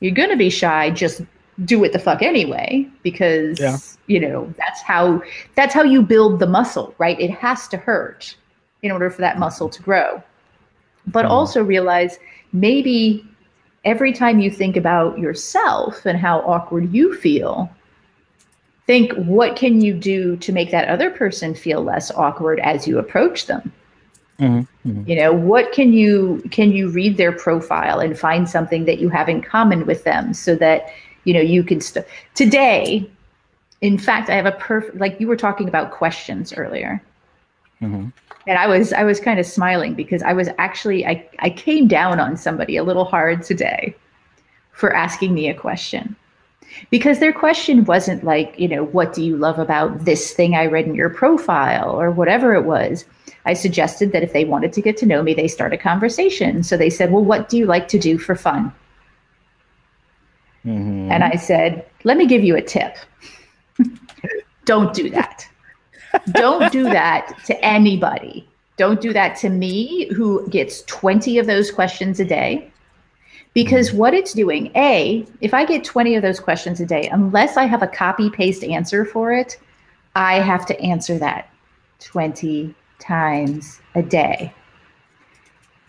you're 0.00 0.14
going 0.14 0.30
to 0.30 0.36
be 0.36 0.50
shy, 0.50 0.90
just 0.90 1.22
do 1.64 1.84
it 1.84 1.92
the 1.92 1.98
fuck 1.98 2.22
anyway 2.22 2.86
because 3.02 3.58
yeah. 3.58 3.76
you 4.06 4.20
know 4.20 4.52
that's 4.56 4.80
how 4.82 5.22
that's 5.56 5.74
how 5.74 5.82
you 5.82 6.02
build 6.02 6.38
the 6.38 6.46
muscle 6.46 6.94
right 6.98 7.20
it 7.20 7.30
has 7.30 7.68
to 7.68 7.76
hurt 7.76 8.36
in 8.82 8.90
order 8.90 9.10
for 9.10 9.20
that 9.20 9.38
muscle 9.38 9.68
to 9.68 9.82
grow 9.82 10.22
but 11.06 11.24
mm. 11.24 11.30
also 11.30 11.62
realize 11.62 12.18
maybe 12.52 13.26
every 13.84 14.12
time 14.12 14.40
you 14.40 14.50
think 14.50 14.76
about 14.76 15.18
yourself 15.18 16.06
and 16.06 16.18
how 16.18 16.40
awkward 16.40 16.92
you 16.92 17.14
feel 17.16 17.70
think 18.86 19.12
what 19.12 19.56
can 19.56 19.80
you 19.80 19.94
do 19.94 20.36
to 20.38 20.52
make 20.52 20.70
that 20.70 20.88
other 20.88 21.10
person 21.10 21.54
feel 21.54 21.82
less 21.82 22.10
awkward 22.12 22.58
as 22.60 22.86
you 22.88 22.98
approach 22.98 23.46
them 23.46 23.72
mm-hmm. 24.38 24.88
Mm-hmm. 24.88 25.08
you 25.08 25.16
know 25.16 25.32
what 25.32 25.72
can 25.72 25.92
you 25.92 26.42
can 26.50 26.72
you 26.72 26.88
read 26.88 27.16
their 27.16 27.32
profile 27.32 28.00
and 28.00 28.18
find 28.18 28.48
something 28.48 28.86
that 28.86 28.98
you 28.98 29.08
have 29.10 29.28
in 29.28 29.42
common 29.42 29.84
with 29.84 30.04
them 30.04 30.32
so 30.32 30.54
that 30.56 30.90
you 31.24 31.34
know 31.34 31.40
you 31.40 31.62
can 31.62 31.80
st- 31.80 32.06
today 32.34 33.08
in 33.80 33.98
fact 33.98 34.30
i 34.30 34.34
have 34.34 34.46
a 34.46 34.52
perfect 34.52 34.96
like 34.96 35.20
you 35.20 35.26
were 35.26 35.36
talking 35.36 35.68
about 35.68 35.90
questions 35.90 36.52
earlier 36.52 37.02
mm-hmm. 37.80 38.08
and 38.46 38.58
i 38.58 38.66
was 38.66 38.92
i 38.92 39.04
was 39.04 39.20
kind 39.20 39.38
of 39.40 39.46
smiling 39.46 39.94
because 39.94 40.22
i 40.22 40.32
was 40.32 40.48
actually 40.58 41.06
i 41.06 41.28
i 41.40 41.50
came 41.50 41.86
down 41.88 42.20
on 42.20 42.36
somebody 42.36 42.76
a 42.76 42.84
little 42.84 43.04
hard 43.04 43.42
today 43.42 43.94
for 44.72 44.94
asking 44.94 45.34
me 45.34 45.48
a 45.48 45.54
question 45.54 46.16
because 46.90 47.18
their 47.18 47.32
question 47.32 47.84
wasn't 47.84 48.24
like, 48.24 48.54
you 48.58 48.68
know, 48.68 48.84
what 48.84 49.12
do 49.12 49.22
you 49.22 49.36
love 49.36 49.58
about 49.58 50.04
this 50.04 50.32
thing 50.32 50.54
I 50.54 50.66
read 50.66 50.86
in 50.86 50.94
your 50.94 51.10
profile 51.10 52.00
or 52.00 52.10
whatever 52.10 52.54
it 52.54 52.64
was. 52.64 53.04
I 53.44 53.54
suggested 53.54 54.12
that 54.12 54.22
if 54.22 54.32
they 54.32 54.44
wanted 54.44 54.72
to 54.74 54.82
get 54.82 54.96
to 54.98 55.06
know 55.06 55.22
me, 55.22 55.34
they 55.34 55.48
start 55.48 55.72
a 55.72 55.78
conversation. 55.78 56.62
So 56.62 56.76
they 56.76 56.90
said, 56.90 57.10
Well, 57.10 57.24
what 57.24 57.48
do 57.48 57.56
you 57.56 57.66
like 57.66 57.88
to 57.88 57.98
do 57.98 58.18
for 58.18 58.34
fun? 58.34 58.72
Mm-hmm. 60.64 61.10
And 61.10 61.24
I 61.24 61.36
said, 61.36 61.86
Let 62.04 62.16
me 62.16 62.26
give 62.26 62.44
you 62.44 62.56
a 62.56 62.62
tip. 62.62 62.96
Don't 64.64 64.92
do 64.94 65.10
that. 65.10 65.48
Don't 66.32 66.70
do 66.72 66.84
that 66.84 67.38
to 67.46 67.64
anybody. 67.64 68.46
Don't 68.76 69.00
do 69.00 69.12
that 69.12 69.36
to 69.38 69.48
me, 69.48 70.08
who 70.14 70.48
gets 70.48 70.82
20 70.82 71.38
of 71.38 71.46
those 71.46 71.70
questions 71.70 72.20
a 72.20 72.24
day. 72.24 72.70
Because 73.52 73.88
mm-hmm. 73.88 73.98
what 73.98 74.14
it's 74.14 74.32
doing, 74.32 74.70
A, 74.76 75.26
if 75.40 75.54
I 75.54 75.64
get 75.64 75.84
20 75.84 76.14
of 76.14 76.22
those 76.22 76.40
questions 76.40 76.80
a 76.80 76.86
day, 76.86 77.08
unless 77.08 77.56
I 77.56 77.64
have 77.64 77.82
a 77.82 77.86
copy 77.86 78.30
paste 78.30 78.64
answer 78.64 79.04
for 79.04 79.32
it, 79.32 79.58
I 80.14 80.40
have 80.40 80.66
to 80.66 80.80
answer 80.80 81.18
that 81.18 81.48
20 82.00 82.74
times 82.98 83.80
a 83.94 84.02
day. 84.02 84.52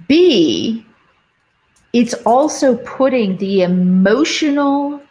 B, 0.08 0.86
it's 1.94 2.14
also 2.26 2.78
putting 2.78 3.38
the 3.38 3.64
emotional 3.64 5.02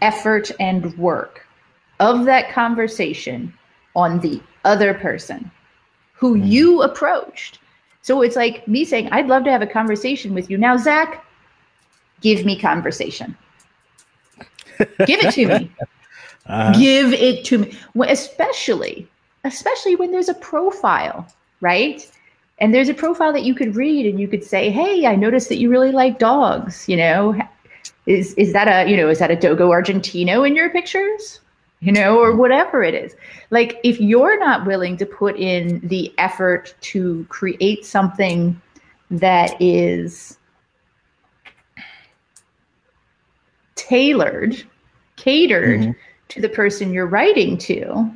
effort 0.00 0.50
and 0.58 0.96
work 0.96 1.46
of 1.98 2.24
that 2.24 2.50
conversation 2.52 3.52
on 3.94 4.20
the 4.20 4.40
other 4.64 4.94
person 4.94 5.50
who 6.12 6.36
mm. 6.36 6.48
you 6.48 6.82
approached. 6.82 7.58
So 8.02 8.22
it's 8.22 8.36
like 8.36 8.66
me 8.66 8.84
saying, 8.84 9.08
I'd 9.12 9.26
love 9.26 9.44
to 9.44 9.50
have 9.50 9.62
a 9.62 9.66
conversation 9.66 10.32
with 10.32 10.50
you. 10.50 10.56
Now, 10.56 10.76
Zach, 10.76 11.24
give 12.20 12.46
me 12.46 12.58
conversation. 12.58 13.36
give 14.78 15.20
it 15.24 15.34
to 15.34 15.46
me. 15.46 15.72
Uh-huh. 16.46 16.72
Give 16.76 17.12
it 17.12 17.44
to 17.44 17.58
me. 17.58 17.78
Especially, 18.08 19.06
especially 19.44 19.94
when 19.94 20.10
there's 20.10 20.30
a 20.30 20.34
profile, 20.34 21.28
right? 21.60 22.10
And 22.60 22.74
there's 22.74 22.90
a 22.90 22.94
profile 22.94 23.32
that 23.32 23.44
you 23.44 23.54
could 23.54 23.74
read 23.74 24.06
and 24.06 24.20
you 24.20 24.28
could 24.28 24.44
say, 24.44 24.70
Hey, 24.70 25.06
I 25.06 25.16
noticed 25.16 25.48
that 25.48 25.58
you 25.58 25.70
really 25.70 25.92
like 25.92 26.18
dogs. 26.18 26.88
You 26.88 26.96
know, 26.96 27.40
is 28.06 28.34
is 28.34 28.52
that 28.52 28.68
a 28.68 28.90
you 28.90 28.96
know, 28.96 29.08
is 29.08 29.18
that 29.18 29.30
a 29.30 29.36
Dogo 29.36 29.70
Argentino 29.70 30.46
in 30.46 30.54
your 30.54 30.70
pictures? 30.70 31.40
You 31.80 31.92
know, 31.92 32.18
or 32.18 32.36
whatever 32.36 32.82
it 32.82 32.94
is. 32.94 33.16
Like 33.48 33.80
if 33.82 33.98
you're 33.98 34.38
not 34.38 34.66
willing 34.66 34.98
to 34.98 35.06
put 35.06 35.36
in 35.38 35.80
the 35.82 36.12
effort 36.18 36.74
to 36.82 37.24
create 37.30 37.86
something 37.86 38.60
that 39.10 39.56
is 39.60 40.36
tailored, 43.76 44.62
catered 45.16 45.80
mm-hmm. 45.80 45.90
to 46.28 46.40
the 46.42 46.50
person 46.50 46.92
you're 46.92 47.06
writing 47.06 47.56
to, 47.56 48.14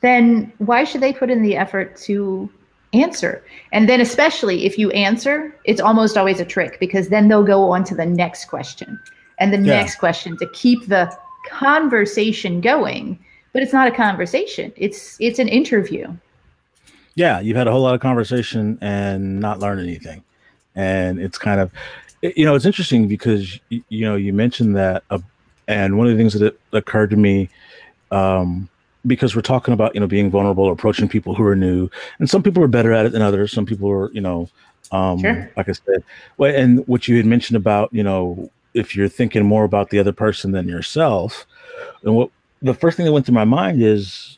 then 0.00 0.52
why 0.58 0.84
should 0.84 1.00
they 1.00 1.12
put 1.12 1.28
in 1.28 1.42
the 1.42 1.56
effort 1.56 1.96
to 1.96 2.48
answer? 2.92 3.44
And 3.72 3.88
then, 3.88 4.00
especially 4.00 4.64
if 4.64 4.78
you 4.78 4.90
answer, 4.90 5.54
it's 5.64 5.80
almost 5.80 6.16
always 6.16 6.40
a 6.40 6.44
trick 6.44 6.78
because 6.80 7.08
then 7.08 7.28
they'll 7.28 7.44
go 7.44 7.70
on 7.70 7.84
to 7.84 7.94
the 7.94 8.06
next 8.06 8.46
question 8.46 9.00
and 9.38 9.52
the 9.52 9.58
yeah. 9.58 9.76
next 9.78 9.96
question 9.96 10.36
to 10.38 10.48
keep 10.50 10.86
the 10.86 11.14
conversation 11.48 12.60
going. 12.60 13.18
But 13.52 13.62
it's 13.62 13.72
not 13.72 13.88
a 13.88 13.90
conversation; 13.90 14.72
it's 14.76 15.16
it's 15.18 15.38
an 15.38 15.48
interview. 15.48 16.14
Yeah, 17.14 17.40
you've 17.40 17.56
had 17.56 17.66
a 17.66 17.72
whole 17.72 17.80
lot 17.80 17.94
of 17.94 18.00
conversation 18.00 18.76
and 18.82 19.40
not 19.40 19.60
learned 19.60 19.80
anything, 19.80 20.22
and 20.74 21.18
it's 21.18 21.38
kind 21.38 21.60
of 21.60 21.70
you 22.22 22.44
know, 22.44 22.54
it's 22.54 22.64
interesting 22.64 23.08
because 23.08 23.60
you 23.68 24.04
know 24.04 24.16
you 24.16 24.32
mentioned 24.32 24.76
that, 24.76 25.04
uh, 25.10 25.18
and 25.68 25.98
one 25.98 26.06
of 26.06 26.12
the 26.12 26.18
things 26.18 26.34
that 26.34 26.58
occurred 26.72 27.10
to 27.10 27.16
me, 27.16 27.48
um, 28.10 28.68
because 29.06 29.34
we're 29.36 29.42
talking 29.42 29.74
about 29.74 29.94
you 29.94 30.00
know 30.00 30.06
being 30.06 30.30
vulnerable, 30.30 30.70
approaching 30.70 31.08
people 31.08 31.34
who 31.34 31.44
are 31.44 31.56
new, 31.56 31.88
and 32.18 32.28
some 32.28 32.42
people 32.42 32.62
are 32.62 32.68
better 32.68 32.92
at 32.92 33.06
it 33.06 33.12
than 33.12 33.22
others. 33.22 33.52
Some 33.52 33.66
people 33.66 33.90
are, 33.90 34.10
you 34.12 34.20
know, 34.20 34.48
um, 34.92 35.20
sure. 35.20 35.50
like 35.56 35.68
I 35.68 35.72
said, 35.72 36.04
well, 36.36 36.54
and 36.54 36.86
what 36.86 37.08
you 37.08 37.16
had 37.16 37.26
mentioned 37.26 37.56
about 37.56 37.92
you 37.92 38.02
know 38.02 38.50
if 38.74 38.94
you're 38.94 39.08
thinking 39.08 39.44
more 39.44 39.64
about 39.64 39.90
the 39.90 39.98
other 39.98 40.12
person 40.12 40.52
than 40.52 40.68
yourself, 40.68 41.46
and 42.02 42.14
what 42.14 42.30
the 42.62 42.74
first 42.74 42.96
thing 42.96 43.06
that 43.06 43.12
went 43.12 43.26
through 43.26 43.34
my 43.34 43.44
mind 43.44 43.82
is 43.82 44.36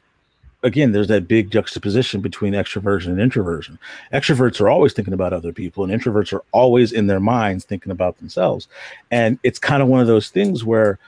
again, 0.62 0.92
there's 0.92 1.08
that 1.08 1.28
big 1.28 1.50
juxtaposition 1.50 2.20
between 2.20 2.52
extroversion 2.52 3.08
and 3.08 3.20
introversion. 3.20 3.78
Extroverts 4.12 4.60
are 4.60 4.68
always 4.68 4.92
thinking 4.92 5.14
about 5.14 5.32
other 5.32 5.52
people, 5.52 5.84
and 5.84 5.92
introverts 5.92 6.32
are 6.32 6.42
always 6.52 6.92
in 6.92 7.06
their 7.06 7.20
minds 7.20 7.64
thinking 7.64 7.92
about 7.92 8.18
themselves. 8.18 8.68
And 9.10 9.38
it's 9.42 9.58
kind 9.58 9.82
of 9.82 9.88
one 9.88 10.00
of 10.00 10.06
those 10.06 10.30
things 10.30 10.64
where, 10.64 10.98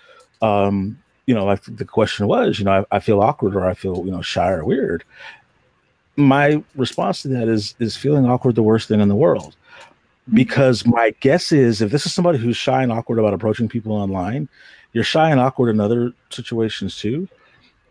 um, 0.43 0.99
you 1.31 1.35
know, 1.35 1.45
like 1.45 1.63
the 1.65 1.85
question 1.85 2.27
was, 2.27 2.59
you 2.59 2.65
know, 2.65 2.85
I, 2.91 2.97
I 2.97 3.01
feel 3.01 3.21
awkward 3.21 3.55
or 3.55 3.65
I 3.65 3.75
feel, 3.75 4.05
you 4.05 4.11
know, 4.11 4.23
shy 4.23 4.51
or 4.51 4.65
weird. 4.65 5.05
My 6.17 6.63
response 6.75 7.23
to 7.23 7.29
that 7.29 7.49
is 7.49 7.75
is 7.79 7.97
feeling 7.97 8.27
awkward 8.27 8.57
the 8.57 8.63
worst 8.63 8.89
thing 8.89 9.01
in 9.01 9.09
the 9.09 9.15
world. 9.15 9.55
Mm-hmm. 9.55 10.37
Because 10.37 10.85
my 10.85 11.15
guess 11.21 11.53
is 11.53 11.81
if 11.81 11.91
this 11.91 12.05
is 12.07 12.13
somebody 12.13 12.39
who's 12.39 12.57
shy 12.57 12.83
and 12.83 12.93
awkward 12.93 13.19
about 13.19 13.35
approaching 13.35 13.69
people 13.69 13.93
online, 13.93 14.49
you're 14.93 15.05
shy 15.05 15.31
and 15.31 15.41
awkward 15.41 15.71
in 15.71 15.81
other 15.81 16.13
situations 16.31 16.97
too 16.99 17.29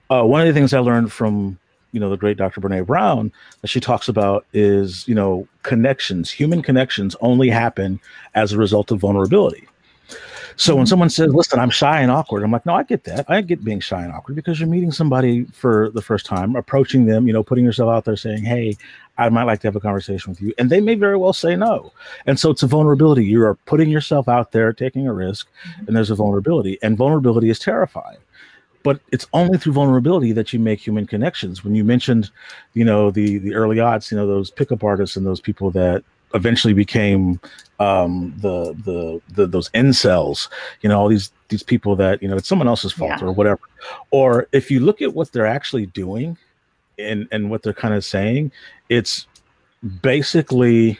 uh, 0.09 0.23
one 0.23 0.41
of 0.41 0.47
the 0.47 0.53
things 0.53 0.73
I 0.73 0.79
learned 0.79 1.11
from 1.11 1.57
you 1.91 1.99
know 1.99 2.09
the 2.09 2.17
great 2.17 2.37
Dr. 2.37 2.61
Brene 2.61 2.85
Brown 2.85 3.31
that 3.61 3.67
she 3.67 3.79
talks 3.79 4.07
about 4.07 4.45
is 4.53 5.07
you 5.07 5.15
know 5.15 5.47
connections, 5.63 6.31
human 6.31 6.61
connections 6.61 7.15
only 7.21 7.49
happen 7.49 7.99
as 8.35 8.51
a 8.51 8.57
result 8.57 8.91
of 8.91 8.99
vulnerability. 8.99 9.67
So 10.55 10.75
when 10.75 10.83
mm-hmm. 10.83 10.89
someone 10.89 11.09
says, 11.09 11.33
"Listen, 11.33 11.59
I'm 11.59 11.69
shy 11.69 12.01
and 12.01 12.11
awkward," 12.11 12.43
I'm 12.43 12.51
like, 12.51 12.65
"No, 12.65 12.73
I 12.73 12.83
get 12.83 13.05
that. 13.05 13.25
I 13.29 13.41
get 13.41 13.63
being 13.63 13.79
shy 13.79 14.03
and 14.03 14.11
awkward 14.11 14.35
because 14.35 14.59
you're 14.59 14.69
meeting 14.69 14.91
somebody 14.91 15.45
for 15.45 15.89
the 15.91 16.01
first 16.01 16.25
time, 16.25 16.55
approaching 16.55 17.05
them, 17.05 17.27
you 17.27 17.33
know, 17.33 17.43
putting 17.43 17.63
yourself 17.63 17.89
out 17.89 18.05
there, 18.05 18.17
saying, 18.17 18.43
"Hey, 18.43 18.75
I 19.17 19.29
might 19.29 19.43
like 19.43 19.61
to 19.61 19.67
have 19.67 19.75
a 19.75 19.79
conversation 19.79 20.31
with 20.31 20.41
you," 20.41 20.53
and 20.57 20.69
they 20.69 20.81
may 20.81 20.95
very 20.95 21.17
well 21.17 21.33
say 21.33 21.55
no. 21.55 21.93
And 22.25 22.39
so 22.39 22.49
it's 22.49 22.63
a 22.63 22.67
vulnerability. 22.67 23.25
You 23.25 23.43
are 23.43 23.55
putting 23.65 23.89
yourself 23.89 24.27
out 24.27 24.51
there, 24.51 24.73
taking 24.73 25.07
a 25.07 25.13
risk, 25.13 25.47
mm-hmm. 25.47 25.87
and 25.87 25.95
there's 25.95 26.11
a 26.11 26.15
vulnerability, 26.15 26.77
and 26.81 26.97
vulnerability 26.97 27.49
is 27.49 27.59
terrifying 27.59 28.17
but 28.83 29.01
it's 29.11 29.27
only 29.33 29.57
through 29.57 29.73
vulnerability 29.73 30.31
that 30.31 30.53
you 30.53 30.59
make 30.59 30.79
human 30.79 31.05
connections. 31.05 31.63
When 31.63 31.75
you 31.75 31.83
mentioned, 31.83 32.31
you 32.73 32.85
know, 32.85 33.11
the 33.11 33.37
the 33.39 33.53
early 33.53 33.79
odds, 33.79 34.11
you 34.11 34.17
know, 34.17 34.25
those 34.25 34.51
pickup 34.51 34.83
artists 34.83 35.17
and 35.17 35.25
those 35.25 35.41
people 35.41 35.69
that 35.71 36.03
eventually 36.33 36.73
became 36.73 37.39
um, 37.79 38.33
the, 38.37 38.73
the 38.85 39.21
the 39.33 39.47
those 39.47 39.69
incels, 39.69 40.49
you 40.81 40.89
know, 40.89 40.99
all 40.99 41.07
these 41.07 41.31
these 41.47 41.63
people 41.63 41.95
that 41.95 42.21
you 42.21 42.27
know 42.27 42.35
it's 42.35 42.47
someone 42.47 42.67
else's 42.67 42.91
fault 42.91 43.13
yeah. 43.19 43.25
or 43.25 43.31
whatever. 43.31 43.61
Or 44.11 44.47
if 44.51 44.69
you 44.69 44.79
look 44.79 45.01
at 45.01 45.13
what 45.13 45.31
they're 45.31 45.45
actually 45.45 45.85
doing, 45.87 46.37
and 46.99 47.27
and 47.31 47.49
what 47.49 47.63
they're 47.63 47.73
kind 47.73 47.93
of 47.93 48.03
saying, 48.03 48.51
it's 48.89 49.27
basically 50.01 50.99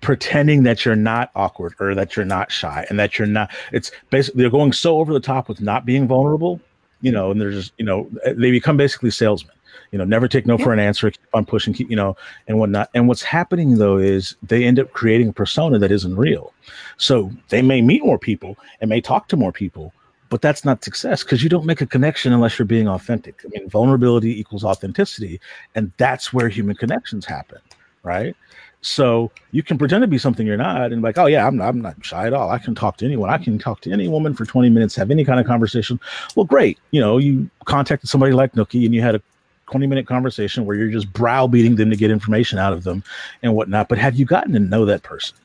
pretending 0.00 0.64
that 0.64 0.84
you're 0.84 0.96
not 0.96 1.30
awkward 1.34 1.74
or 1.80 1.94
that 1.94 2.14
you're 2.14 2.26
not 2.26 2.52
shy 2.52 2.84
and 2.90 2.98
that 2.98 3.18
you're 3.18 3.26
not 3.26 3.50
it's 3.72 3.90
basically 4.10 4.42
they're 4.42 4.50
going 4.50 4.70
so 4.70 4.98
over 4.98 5.14
the 5.14 5.20
top 5.20 5.48
with 5.48 5.62
not 5.62 5.86
being 5.86 6.06
vulnerable 6.06 6.60
you 7.00 7.10
know 7.10 7.30
and 7.30 7.40
they're 7.40 7.50
just 7.50 7.72
you 7.78 7.84
know 7.86 8.06
they 8.36 8.50
become 8.50 8.76
basically 8.76 9.10
salesmen 9.10 9.54
you 9.90 9.98
know 9.98 10.04
never 10.04 10.28
take 10.28 10.46
no 10.46 10.58
yeah. 10.58 10.64
for 10.64 10.72
an 10.72 10.78
answer 10.78 11.10
keep 11.10 11.20
on 11.34 11.44
pushing 11.44 11.72
keep 11.72 11.88
you 11.90 11.96
know 11.96 12.16
and 12.48 12.58
whatnot 12.58 12.90
and 12.94 13.08
what's 13.08 13.22
happening 13.22 13.78
though 13.78 13.96
is 13.96 14.36
they 14.42 14.64
end 14.64 14.78
up 14.78 14.92
creating 14.92 15.28
a 15.28 15.32
persona 15.32 15.78
that 15.78 15.92
isn't 15.92 16.16
real 16.16 16.52
so 16.96 17.30
they 17.48 17.62
may 17.62 17.80
meet 17.80 18.04
more 18.04 18.18
people 18.18 18.56
and 18.80 18.88
may 18.88 19.00
talk 19.00 19.28
to 19.28 19.36
more 19.36 19.52
people 19.52 19.92
but 20.30 20.40
that's 20.40 20.64
not 20.64 20.82
success 20.82 21.22
because 21.22 21.42
you 21.42 21.48
don't 21.48 21.66
make 21.66 21.80
a 21.80 21.86
connection 21.86 22.32
unless 22.32 22.58
you're 22.58 22.66
being 22.66 22.88
authentic 22.88 23.42
i 23.44 23.48
mean 23.48 23.68
vulnerability 23.68 24.38
equals 24.38 24.64
authenticity 24.64 25.40
and 25.74 25.92
that's 25.96 26.32
where 26.32 26.48
human 26.48 26.76
connections 26.76 27.24
happen 27.24 27.58
right 28.02 28.36
so 28.84 29.32
you 29.50 29.62
can 29.62 29.78
pretend 29.78 30.02
to 30.02 30.06
be 30.06 30.18
something 30.18 30.46
you're 30.46 30.58
not, 30.58 30.92
and 30.92 31.00
like, 31.00 31.16
oh 31.16 31.24
yeah, 31.24 31.46
I'm 31.46 31.56
not, 31.56 31.68
I'm 31.68 31.80
not 31.80 32.04
shy 32.04 32.26
at 32.26 32.34
all. 32.34 32.50
I 32.50 32.58
can 32.58 32.74
talk 32.74 32.98
to 32.98 33.06
anyone. 33.06 33.30
I 33.30 33.38
can 33.38 33.58
talk 33.58 33.80
to 33.82 33.90
any 33.90 34.08
woman 34.08 34.34
for 34.34 34.44
20 34.44 34.68
minutes, 34.68 34.94
have 34.96 35.10
any 35.10 35.24
kind 35.24 35.40
of 35.40 35.46
conversation. 35.46 35.98
Well, 36.36 36.44
great. 36.44 36.78
You 36.90 37.00
know, 37.00 37.16
you 37.16 37.48
contacted 37.64 38.10
somebody 38.10 38.34
like 38.34 38.52
Nookie, 38.52 38.84
and 38.84 38.94
you 38.94 39.00
had 39.00 39.14
a 39.14 39.22
20 39.70 39.86
minute 39.86 40.06
conversation 40.06 40.64
where 40.64 40.76
you're 40.76 40.90
just 40.90 41.12
browbeating 41.12 41.76
them 41.76 41.90
to 41.90 41.96
get 41.96 42.10
information 42.10 42.58
out 42.58 42.72
of 42.72 42.84
them 42.84 43.02
and 43.42 43.54
whatnot. 43.54 43.88
But 43.88 43.98
have 43.98 44.16
you 44.16 44.24
gotten 44.24 44.52
to 44.52 44.60
know 44.60 44.84
that 44.84 45.02
person? 45.02 45.36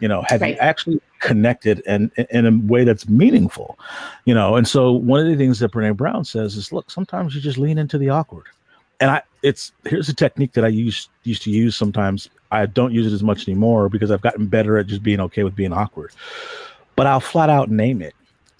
You 0.00 0.08
know, 0.08 0.24
have 0.28 0.40
right. 0.40 0.54
you 0.54 0.60
actually 0.60 1.00
connected 1.20 1.80
and 1.86 2.10
in 2.30 2.46
a 2.46 2.66
way 2.66 2.84
that's 2.84 3.08
meaningful? 3.08 3.78
You 4.24 4.34
know, 4.34 4.56
and 4.56 4.66
so 4.66 4.92
one 4.92 5.20
of 5.20 5.26
the 5.26 5.36
things 5.36 5.60
that 5.60 5.70
Brene 5.70 5.96
Brown 5.96 6.24
says 6.24 6.56
is, 6.56 6.72
look, 6.72 6.90
sometimes 6.90 7.34
you 7.34 7.40
just 7.40 7.58
lean 7.58 7.78
into 7.78 7.96
the 7.96 8.10
awkward 8.10 8.46
and 9.00 9.10
I 9.10 9.22
it's 9.42 9.72
here's 9.84 10.08
a 10.08 10.14
technique 10.14 10.52
that 10.52 10.64
I 10.64 10.68
used 10.68 11.10
used 11.24 11.42
to 11.42 11.50
use 11.50 11.76
sometimes. 11.76 12.30
I 12.50 12.66
don't 12.66 12.92
use 12.92 13.10
it 13.10 13.14
as 13.14 13.22
much 13.22 13.48
anymore 13.48 13.88
because 13.88 14.10
I've 14.10 14.20
gotten 14.20 14.46
better 14.46 14.78
at 14.78 14.86
just 14.86 15.02
being 15.02 15.20
okay 15.20 15.44
with 15.44 15.54
being 15.56 15.72
awkward. 15.72 16.12
But 16.96 17.06
I'll 17.06 17.20
flat 17.20 17.50
out 17.50 17.70
name 17.70 18.00
it. 18.00 18.14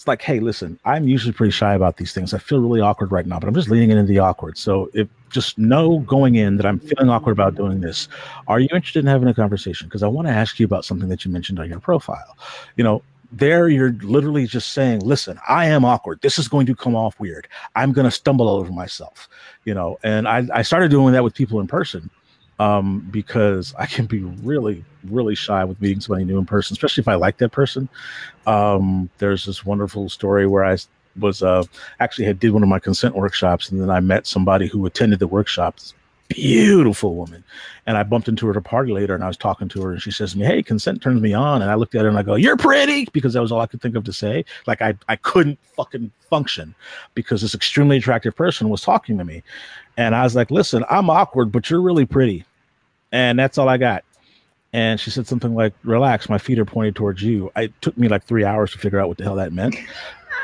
It's 0.04 0.08
like, 0.08 0.20
hey, 0.20 0.38
listen, 0.38 0.78
I'm 0.84 1.08
usually 1.08 1.32
pretty 1.32 1.50
shy 1.50 1.72
about 1.72 1.96
these 1.96 2.12
things. 2.12 2.34
I 2.34 2.38
feel 2.38 2.60
really 2.60 2.82
awkward 2.82 3.10
right 3.10 3.24
now, 3.24 3.40
but 3.40 3.48
I'm 3.48 3.54
just 3.54 3.70
leaning 3.70 3.90
into 3.90 4.02
the 4.02 4.18
awkward. 4.18 4.58
So 4.58 4.90
if 4.92 5.08
just 5.30 5.56
know 5.56 6.00
going 6.00 6.34
in 6.34 6.58
that 6.58 6.66
I'm 6.66 6.78
feeling 6.78 7.08
awkward 7.08 7.32
about 7.32 7.54
doing 7.54 7.80
this. 7.80 8.06
Are 8.46 8.60
you 8.60 8.68
interested 8.74 8.98
in 8.98 9.06
having 9.06 9.28
a 9.28 9.34
conversation? 9.34 9.88
Because 9.88 10.02
I 10.02 10.06
want 10.08 10.28
to 10.28 10.34
ask 10.34 10.60
you 10.60 10.66
about 10.66 10.84
something 10.84 11.08
that 11.08 11.24
you 11.24 11.30
mentioned 11.30 11.58
on 11.58 11.70
your 11.70 11.80
profile. 11.80 12.36
You 12.76 12.84
know, 12.84 13.02
there 13.32 13.70
you're 13.70 13.92
literally 14.02 14.46
just 14.46 14.74
saying 14.74 15.00
listen 15.00 15.40
i 15.48 15.66
am 15.66 15.84
awkward 15.84 16.20
this 16.20 16.38
is 16.38 16.46
going 16.46 16.66
to 16.66 16.74
come 16.74 16.94
off 16.94 17.18
weird 17.18 17.48
i'm 17.74 17.90
going 17.90 18.04
to 18.04 18.10
stumble 18.10 18.48
over 18.48 18.70
myself 18.70 19.28
you 19.64 19.74
know 19.74 19.98
and 20.04 20.28
I, 20.28 20.46
I 20.52 20.62
started 20.62 20.92
doing 20.92 21.14
that 21.14 21.24
with 21.24 21.34
people 21.34 21.58
in 21.58 21.66
person 21.66 22.10
um, 22.58 23.06
because 23.10 23.74
i 23.78 23.86
can 23.86 24.06
be 24.06 24.22
really 24.22 24.84
really 25.04 25.34
shy 25.34 25.64
with 25.64 25.80
meeting 25.80 26.00
somebody 26.00 26.24
new 26.24 26.38
in 26.38 26.46
person 26.46 26.74
especially 26.74 27.00
if 27.02 27.08
i 27.08 27.14
like 27.14 27.38
that 27.38 27.52
person. 27.52 27.88
Um, 28.46 29.08
there's 29.18 29.46
this 29.46 29.64
wonderful 29.64 30.08
story 30.08 30.46
where 30.46 30.64
i 30.64 30.76
was 31.18 31.42
uh, 31.42 31.64
actually 32.00 32.26
had 32.26 32.40
did 32.40 32.50
one 32.50 32.62
of 32.62 32.68
my 32.68 32.78
consent 32.78 33.14
workshops 33.14 33.70
and 33.70 33.80
then 33.80 33.90
i 33.90 34.00
met 34.00 34.26
somebody 34.26 34.66
who 34.66 34.84
attended 34.86 35.18
the 35.18 35.28
workshops 35.28 35.94
beautiful 36.28 37.14
woman. 37.14 37.44
And 37.86 37.96
I 37.96 38.02
bumped 38.02 38.28
into 38.28 38.46
her 38.46 38.52
at 38.52 38.56
a 38.56 38.62
party 38.62 38.92
later 38.92 39.14
and 39.14 39.22
I 39.22 39.28
was 39.28 39.36
talking 39.36 39.68
to 39.68 39.82
her 39.82 39.92
and 39.92 40.00
she 40.00 40.10
says 40.10 40.32
to 40.32 40.38
me, 40.38 40.46
Hey, 40.46 40.62
consent 40.62 41.02
turns 41.02 41.20
me 41.20 41.34
on. 41.34 41.62
And 41.62 41.70
I 41.70 41.74
looked 41.74 41.94
at 41.94 42.02
her 42.02 42.08
and 42.08 42.18
I 42.18 42.22
go, 42.22 42.34
You're 42.34 42.56
pretty 42.56 43.06
because 43.12 43.34
that 43.34 43.42
was 43.42 43.52
all 43.52 43.60
I 43.60 43.66
could 43.66 43.82
think 43.82 43.96
of 43.96 44.04
to 44.04 44.12
say. 44.12 44.44
Like 44.66 44.80
I, 44.80 44.94
I 45.08 45.16
couldn't 45.16 45.58
fucking 45.76 46.10
function 46.30 46.74
because 47.14 47.42
this 47.42 47.54
extremely 47.54 47.98
attractive 47.98 48.34
person 48.34 48.68
was 48.68 48.80
talking 48.80 49.18
to 49.18 49.24
me. 49.24 49.42
And 49.96 50.14
I 50.14 50.22
was 50.24 50.34
like, 50.34 50.50
Listen, 50.50 50.84
I'm 50.88 51.10
awkward, 51.10 51.52
but 51.52 51.68
you're 51.68 51.82
really 51.82 52.06
pretty. 52.06 52.44
And 53.12 53.38
that's 53.38 53.58
all 53.58 53.68
I 53.68 53.76
got. 53.76 54.04
And 54.72 54.98
she 54.98 55.10
said 55.10 55.26
something 55.26 55.54
like, 55.54 55.72
Relax, 55.84 56.28
my 56.28 56.38
feet 56.38 56.58
are 56.58 56.64
pointed 56.64 56.96
towards 56.96 57.22
you. 57.22 57.52
It 57.54 57.72
took 57.80 57.96
me 57.96 58.08
like 58.08 58.24
three 58.24 58.44
hours 58.44 58.72
to 58.72 58.78
figure 58.78 58.98
out 58.98 59.08
what 59.08 59.18
the 59.18 59.24
hell 59.24 59.36
that 59.36 59.52
meant. 59.52 59.76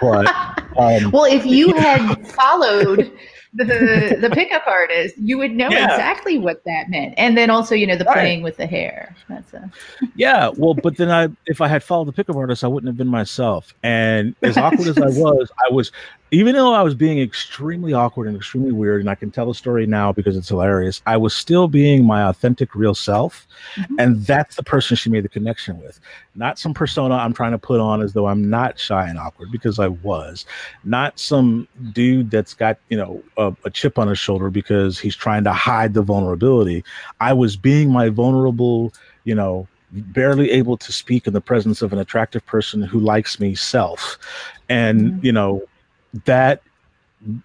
But 0.00 0.28
um, 0.78 1.10
well, 1.10 1.24
if 1.24 1.44
you 1.46 1.74
had 1.74 2.26
followed 2.32 3.10
the 3.54 4.16
the 4.20 4.30
pickup 4.30 4.66
artist, 4.66 5.16
you 5.18 5.36
would 5.38 5.52
know 5.52 5.68
yeah. 5.70 5.84
exactly 5.84 6.38
what 6.38 6.62
that 6.64 6.88
meant. 6.88 7.14
And 7.16 7.36
then 7.36 7.50
also, 7.50 7.74
you 7.74 7.86
know, 7.86 7.96
the 7.96 8.04
right. 8.04 8.14
playing 8.14 8.42
with 8.42 8.56
the 8.56 8.66
hair. 8.66 9.14
That's 9.28 9.52
a 9.52 9.70
yeah. 10.14 10.50
Well, 10.56 10.74
but 10.74 10.96
then 10.96 11.10
I, 11.10 11.28
if 11.46 11.60
I 11.60 11.66
had 11.66 11.82
followed 11.82 12.06
the 12.06 12.12
pickup 12.12 12.36
artist, 12.36 12.62
I 12.62 12.68
wouldn't 12.68 12.88
have 12.88 12.96
been 12.96 13.08
myself. 13.08 13.74
And 13.82 14.36
as 14.42 14.56
awkward 14.56 14.86
as 14.86 14.98
I 14.98 15.06
was, 15.20 15.50
I 15.68 15.72
was 15.72 15.90
even 16.32 16.54
though 16.54 16.72
I 16.72 16.82
was 16.82 16.94
being 16.94 17.20
extremely 17.20 17.92
awkward 17.92 18.28
and 18.28 18.36
extremely 18.36 18.72
weird, 18.72 19.00
and 19.00 19.10
I 19.10 19.14
can 19.14 19.30
tell 19.30 19.46
the 19.46 19.54
story 19.54 19.86
now 19.86 20.12
because 20.12 20.36
it's 20.36 20.48
hilarious, 20.48 21.02
I 21.06 21.16
was 21.16 21.34
still 21.34 21.66
being 21.66 22.04
my 22.04 22.22
authentic, 22.22 22.74
real 22.74 22.94
self. 22.94 23.48
Mm-hmm. 23.74 23.94
And 23.98 24.24
that's 24.24 24.56
the 24.56 24.62
person 24.62 24.96
she 24.96 25.10
made 25.10 25.24
the 25.24 25.28
connection 25.28 25.80
with. 25.80 25.98
Not 26.36 26.58
some 26.58 26.72
persona 26.72 27.16
I'm 27.16 27.32
trying 27.32 27.52
to 27.52 27.58
put 27.58 27.80
on 27.80 28.00
as 28.00 28.12
though 28.12 28.26
I'm 28.26 28.48
not 28.48 28.78
shy 28.78 29.08
and 29.08 29.18
awkward 29.18 29.50
because 29.50 29.78
I 29.78 29.88
was. 29.88 30.46
Not 30.84 31.18
some 31.18 31.66
dude 31.92 32.30
that's 32.30 32.54
got, 32.54 32.78
you 32.88 32.96
know, 32.96 33.22
a, 33.36 33.52
a 33.64 33.70
chip 33.70 33.98
on 33.98 34.06
his 34.06 34.18
shoulder 34.18 34.50
because 34.50 34.98
he's 34.98 35.16
trying 35.16 35.44
to 35.44 35.52
hide 35.52 35.94
the 35.94 36.02
vulnerability. 36.02 36.84
I 37.20 37.32
was 37.32 37.56
being 37.56 37.90
my 37.90 38.08
vulnerable, 38.08 38.92
you 39.24 39.34
know, 39.34 39.66
barely 39.92 40.50
able 40.52 40.76
to 40.76 40.92
speak 40.92 41.26
in 41.26 41.32
the 41.32 41.40
presence 41.40 41.82
of 41.82 41.92
an 41.92 41.98
attractive 41.98 42.46
person 42.46 42.82
who 42.82 43.00
likes 43.00 43.40
me 43.40 43.56
self 43.56 44.18
and 44.68 45.00
mm-hmm. 45.00 45.26
you 45.26 45.32
know 45.32 45.60
that 46.24 46.62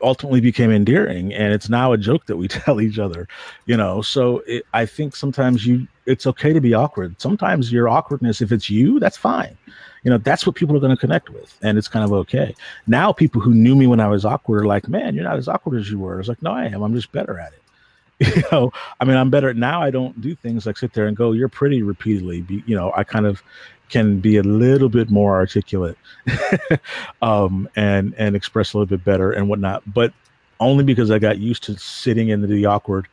ultimately 0.01 0.39
became 0.39 0.71
endearing 0.71 1.33
and 1.33 1.53
it's 1.53 1.69
now 1.69 1.91
a 1.91 1.97
joke 1.97 2.25
that 2.25 2.37
we 2.37 2.47
tell 2.63 2.79
each 2.79 2.97
other 2.97 3.27
you 3.65 3.75
know? 3.75 4.01
So 4.01 4.39
it, 4.47 4.65
i 4.73 4.85
think 4.85 5.15
sometimes 5.15 5.65
you 5.65 5.87
it's 6.05 6.27
okay 6.27 6.53
to 6.53 6.61
be 6.61 6.75
awkward. 6.75 7.19
Sometimes 7.19 7.71
your 7.71 7.89
awkwardness 7.89 8.39
if 8.39 8.51
it's 8.51 8.69
you 8.69 8.99
that's 8.99 9.17
fine. 9.17 9.57
You 10.03 10.11
know 10.11 10.19
that's 10.19 10.45
what 10.45 10.55
people 10.55 10.75
are 10.77 10.79
going 10.79 10.95
to 10.95 10.99
connect 10.99 11.29
with 11.29 11.57
and 11.63 11.77
it's 11.77 11.87
kind 11.87 12.05
of 12.05 12.13
okay. 12.13 12.55
Now 12.85 13.11
people 13.11 13.41
who 13.41 13.53
knew 13.53 13.75
me 13.75 13.87
when 13.87 13.99
i 13.99 14.07
was 14.07 14.23
awkward 14.23 14.63
are 14.63 14.67
like 14.67 14.87
man 14.87 15.15
you're 15.15 15.23
not 15.23 15.37
as 15.37 15.47
awkward 15.47 15.79
as 15.79 15.89
you 15.89 15.99
were. 15.99 16.15
I 16.15 16.17
was 16.17 16.29
like 16.29 16.41
no 16.41 16.51
i 16.51 16.65
am. 16.65 16.81
I'm 16.83 16.93
just 16.93 17.11
better 17.11 17.39
at 17.39 17.53
it 17.53 17.61
you 18.19 18.43
know 18.51 18.71
i 19.01 19.05
mean 19.05 19.17
i'm 19.17 19.29
better 19.29 19.53
now 19.53 19.81
i 19.81 19.91
don't 19.91 20.21
do 20.21 20.33
things 20.35 20.65
like 20.65 20.77
sit 20.77 20.93
there 20.93 21.07
and 21.07 21.17
go 21.17 21.33
you're 21.33 21.49
pretty 21.49 21.81
repeatedly 21.81 22.41
be, 22.41 22.63
you 22.65 22.73
know 22.73 22.93
i 22.95 23.03
kind 23.03 23.25
of 23.25 23.43
can 23.89 24.19
be 24.19 24.37
a 24.37 24.43
little 24.43 24.89
bit 24.89 25.09
more 25.09 25.35
articulate 25.35 25.97
um, 27.21 27.69
and 27.75 28.13
and 28.17 28.35
express 28.35 28.73
a 28.73 28.77
little 28.77 28.97
bit 28.97 29.03
better 29.05 29.31
and 29.31 29.47
whatnot. 29.47 29.83
But 29.93 30.13
only 30.59 30.83
because 30.83 31.11
I 31.11 31.19
got 31.19 31.37
used 31.37 31.63
to 31.63 31.77
sitting 31.77 32.29
in 32.29 32.41
the 32.41 32.65
awkward 32.65 33.07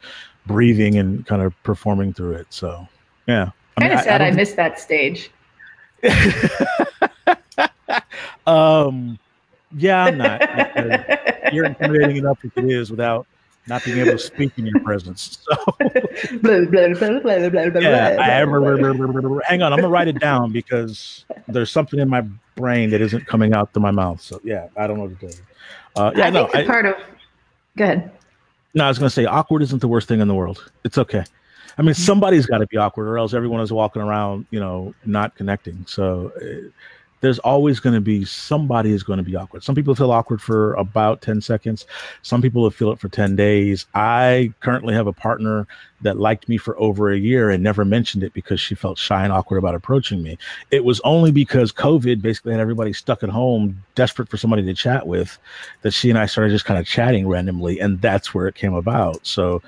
breathing 0.47 0.97
and 0.99 1.27
kind 1.27 1.43
of 1.43 1.61
performing 1.63 2.13
through 2.13 2.33
it. 2.35 2.47
So 2.51 2.87
yeah. 3.27 3.51
Kind 3.79 3.93
of 3.93 4.01
sad 4.01 4.23
I, 4.23 4.27
I, 4.27 4.29
I 4.29 4.31
missed 4.33 4.57
that 4.57 4.81
stage. 4.81 5.31
um 8.47 9.19
yeah, 9.75 10.05
I'm 10.05 10.19
not. 10.19 11.55
You're 11.55 11.65
intimidating 11.65 12.17
enough 12.17 12.39
as 12.45 12.51
it 12.57 12.71
is 12.71 12.91
without 12.91 13.27
not 13.67 13.85
being 13.85 13.99
able 13.99 14.13
to 14.13 14.19
speak 14.19 14.53
in 14.59 14.67
your 14.67 14.81
presence. 14.81 15.39
So, 15.43 15.77
yeah, 17.81 18.17
hang 19.49 19.63
on, 19.63 19.73
I'm 19.73 19.79
gonna 19.79 19.89
write 19.89 20.09
it 20.09 20.19
down 20.19 20.53
because 20.53 21.25
there's 21.49 21.71
something 21.71 22.01
in 22.01 22.09
my 22.09 22.23
brain 22.57 22.91
that 22.91 23.01
isn't 23.01 23.27
coming 23.27 23.55
out 23.55 23.73
through 23.73 23.83
my 23.83 23.91
mouth. 23.91 24.21
So 24.21 24.41
yeah, 24.45 24.69
I 24.77 24.87
don't 24.87 24.99
know 24.99 25.05
what 25.05 25.21
to 25.21 25.27
you. 25.27 25.33
Uh, 25.97 26.13
yeah, 26.17 26.27
I 26.27 26.31
no, 26.31 26.49
I, 26.53 26.67
part 26.67 26.87
of. 26.87 26.97
Go 27.77 27.85
ahead. 27.85 28.11
No, 28.75 28.85
I 28.85 28.89
was 28.89 28.99
gonna 28.99 29.11
say 29.11 29.25
awkward 29.25 29.63
isn't 29.63 29.81
the 29.81 29.89
worst 29.89 30.09
thing 30.09 30.21
in 30.21 30.29
the 30.29 30.35
world. 30.35 30.71
It's 30.85 30.99
okay. 30.99 31.25
I 31.79 31.83
mean, 31.83 31.95
somebody's 31.95 32.45
got 32.45 32.59
to 32.59 32.67
be 32.67 32.77
awkward, 32.77 33.09
or 33.09 33.17
else 33.17 33.33
everyone 33.33 33.63
is 33.63 33.73
walking 33.73 34.03
around, 34.03 34.45
you 34.51 34.61
know, 34.61 34.95
not 35.05 35.35
connecting. 35.37 35.85
So. 35.87 36.33
Uh, 36.37 36.71
there's 37.23 37.39
always 37.39 37.79
going 37.81 37.95
to 37.95 38.01
be 38.01 38.25
somebody 38.25 38.93
is 38.93 39.05
going 39.05 39.17
to 39.17 39.23
be 39.23 39.37
awkward. 39.37 39.63
Some 39.63 39.77
people 39.77 39.95
feel 39.95 40.11
awkward 40.11 40.43
for 40.43 40.75
about 40.75 41.23
10 41.23 41.41
seconds. 41.41 41.87
Some 42.23 42.43
people 42.43 42.63
will 42.63 42.71
feel 42.71 42.91
it 42.91 42.99
for 42.99 43.09
10 43.09 43.37
days. 43.37 43.87
I 43.95 44.53
currently 44.61 44.93
have 44.93 45.07
a 45.07 45.13
partner 45.13 45.69
that 46.01 46.19
liked 46.19 46.49
me 46.49 46.57
for 46.57 46.79
over 46.81 47.13
a 47.13 47.17
year 47.17 47.49
and 47.49 47.63
never 47.63 47.85
mentioned 47.85 48.25
it 48.25 48.35
because 48.35 48.61
she 48.61 48.75
felt 48.75 48.99
shy 48.99 49.23
and 49.23 49.33
awkward 49.33 49.59
about 49.59 49.77
approaching 49.77 50.21
me. 50.21 50.37
It 50.73 50.85
was 50.85 51.01
only 51.05 51.31
because 51.31 51.71
COVID 51.73 52.21
basically 52.21 52.53
had 52.53 52.61
everybody 52.61 52.93
stuck 52.93 53.23
at 53.23 53.29
home, 53.29 53.85
desperate 53.95 54.29
for 54.29 54.37
somebody 54.37 54.65
to 54.65 54.75
chat 54.75 55.07
with, 55.07 55.39
that 55.83 55.93
she 55.93 56.11
and 56.11 56.19
I 56.19 56.27
started 56.27 56.51
just 56.51 56.65
kind 56.65 56.81
of 56.81 56.87
chatting 56.87 57.29
randomly. 57.29 57.79
And 57.79 58.03
that's 58.03 58.35
where 58.35 58.49
it 58.49 58.57
came 58.57 58.75
about. 58.75 59.25
So, 59.25 59.63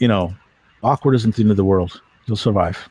you 0.00 0.08
know, 0.08 0.34
awkward 0.82 1.16
isn't 1.16 1.36
the 1.36 1.42
end 1.42 1.50
of 1.50 1.58
the 1.58 1.64
world. 1.64 2.00
You'll 2.24 2.36
survive 2.38 2.88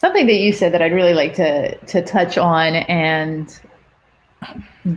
something 0.00 0.26
that 0.26 0.38
you 0.38 0.52
said 0.52 0.72
that 0.72 0.82
I'd 0.82 0.92
really 0.92 1.14
like 1.14 1.34
to 1.34 1.76
to 1.76 2.02
touch 2.02 2.38
on 2.38 2.74
and 2.74 3.60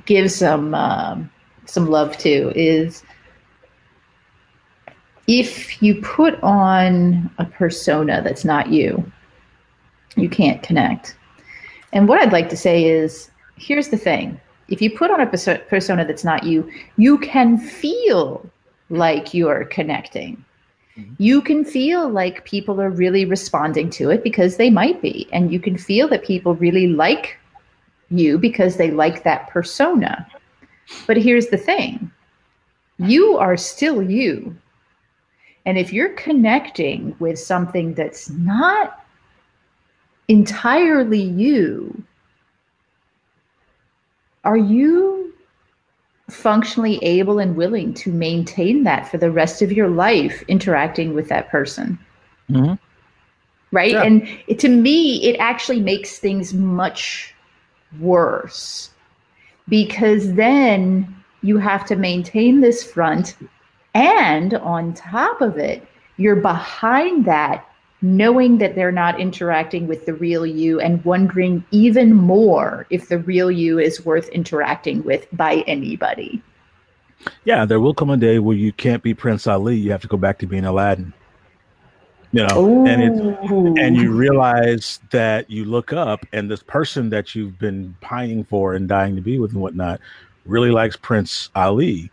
give 0.06 0.32
some 0.32 0.74
um, 0.74 1.30
some 1.66 1.88
love 1.88 2.18
to 2.20 2.52
is 2.56 3.04
if 5.28 5.82
you 5.82 6.02
put 6.02 6.42
on 6.42 7.30
a 7.38 7.46
persona 7.46 8.22
that's 8.24 8.46
not 8.46 8.70
you, 8.70 9.10
you 10.16 10.30
can't 10.30 10.62
connect. 10.64 11.16
And 11.92 12.08
what 12.08 12.20
I'd 12.20 12.34
like 12.34 12.50
to 12.50 12.58
say 12.58 12.84
is 12.86 13.30
here's 13.56 13.90
the 13.90 13.98
thing 13.98 14.40
if 14.70 14.82
you 14.82 14.90
put 14.90 15.12
on 15.12 15.20
a 15.20 15.28
persona 15.28 16.06
that's 16.06 16.24
not 16.24 16.44
you, 16.46 16.70
you 16.98 17.18
can 17.20 17.58
feel 17.58 18.50
like 18.90 19.34
you're 19.34 19.66
connecting. 19.66 20.44
Mm-hmm. 20.98 21.14
You 21.18 21.42
can 21.42 21.66
feel 21.66 22.10
like 22.10 22.46
people 22.46 22.80
are 22.80 22.90
really 22.90 23.26
responding 23.26 23.90
to 23.92 24.12
it 24.12 24.24
because 24.24 24.58
they 24.58 24.70
might 24.70 25.02
be. 25.02 25.28
And 25.34 25.52
you 25.52 25.60
can 25.60 25.78
feel 25.78 26.08
that 26.10 26.24
people 26.24 26.56
really 26.56 26.88
like 26.88 27.38
you 28.10 28.38
because 28.38 28.78
they 28.78 28.92
like 28.92 29.24
that 29.24 29.50
persona. 29.50 30.28
But 31.08 31.18
here's 31.18 31.48
the 31.48 31.58
thing 31.58 32.12
you 33.00 33.38
are 33.38 33.58
still 33.58 34.02
you. 34.02 34.56
And 35.66 35.78
if 35.78 35.94
you're 35.94 36.14
connecting 36.14 37.16
with 37.20 37.40
something 37.40 37.94
that's 37.94 38.30
not 38.30 39.06
entirely 40.28 41.22
you, 41.22 42.04
are 44.44 44.58
you 44.58 45.33
functionally 46.34 47.04
able 47.04 47.40
and 47.40 47.56
willing 47.56 47.94
to 47.94 48.12
maintain 48.12 48.84
that 48.84 49.10
for 49.10 49.18
the 49.18 49.32
rest 49.32 49.62
of 49.62 49.72
your 49.72 49.90
life 49.90 50.44
interacting 50.48 51.14
with 51.14 51.30
that 51.30 51.50
person. 51.50 51.98
Mm-hmm. 52.50 52.74
Right. 53.72 53.94
Yeah. 53.94 54.04
And 54.04 54.28
it, 54.48 54.60
to 54.60 54.70
me, 54.70 55.24
it 55.24 55.36
actually 55.40 55.80
makes 55.80 56.20
things 56.20 56.54
much 56.54 57.34
worse 58.00 58.92
because 59.68 60.34
then 60.34 61.16
you 61.42 61.58
have 61.58 61.86
to 61.88 61.96
maintain 61.96 62.62
this 62.62 62.84
front. 62.84 63.36
And 63.94 64.54
on 64.56 64.94
top 64.94 65.42
of 65.42 65.58
it, 65.58 65.86
you're 66.18 66.36
behind 66.36 67.26
that 67.26 67.68
knowing 68.04 68.58
that 68.58 68.76
they're 68.76 68.92
not 68.92 69.20
interacting 69.20 69.88
with 69.88 70.06
the 70.06 70.14
real 70.14 70.46
you 70.46 70.80
and 70.82 71.04
wondering 71.06 71.64
even 71.72 72.14
more 72.14 72.86
if 72.90 73.08
the 73.08 73.18
real 73.18 73.50
you 73.50 73.80
is 73.80 74.06
worth 74.06 74.28
interacting 74.30 75.02
with 75.04 75.26
by 75.32 75.64
anybody. 75.66 76.42
Yeah, 77.46 77.64
there 77.64 77.80
will 77.80 77.94
come 77.94 78.10
a 78.10 78.18
day 78.18 78.40
where 78.40 78.58
you 78.58 78.74
can't 78.74 79.02
be 79.02 79.14
Prince 79.14 79.48
Ali. 79.48 79.78
You 79.78 79.92
have 79.92 80.02
to 80.02 80.10
go 80.10 80.18
back 80.18 80.38
to 80.40 80.46
being 80.46 80.66
Aladdin. 80.66 81.14
You 82.34 82.46
know, 82.48 82.60
Ooh. 82.60 82.88
and 82.88 83.02
it, 83.02 83.82
and 83.82 83.96
you 83.96 84.12
realize 84.12 85.00
that 85.12 85.50
you 85.50 85.66
look 85.66 85.94
up 85.94 86.26
and 86.34 86.50
this 86.52 86.64
person 86.64 87.10
that 87.12 87.36
you've 87.36 87.58
been 87.60 87.96
pining 88.02 88.44
for 88.44 88.74
and 88.74 88.90
dying 88.90 89.16
to 89.16 89.22
be 89.22 89.40
with 89.40 89.54
and 89.54 89.62
whatnot 89.62 90.02
really 90.46 90.72
likes 90.72 90.98
Prince 90.98 91.50
Ali, 91.56 92.12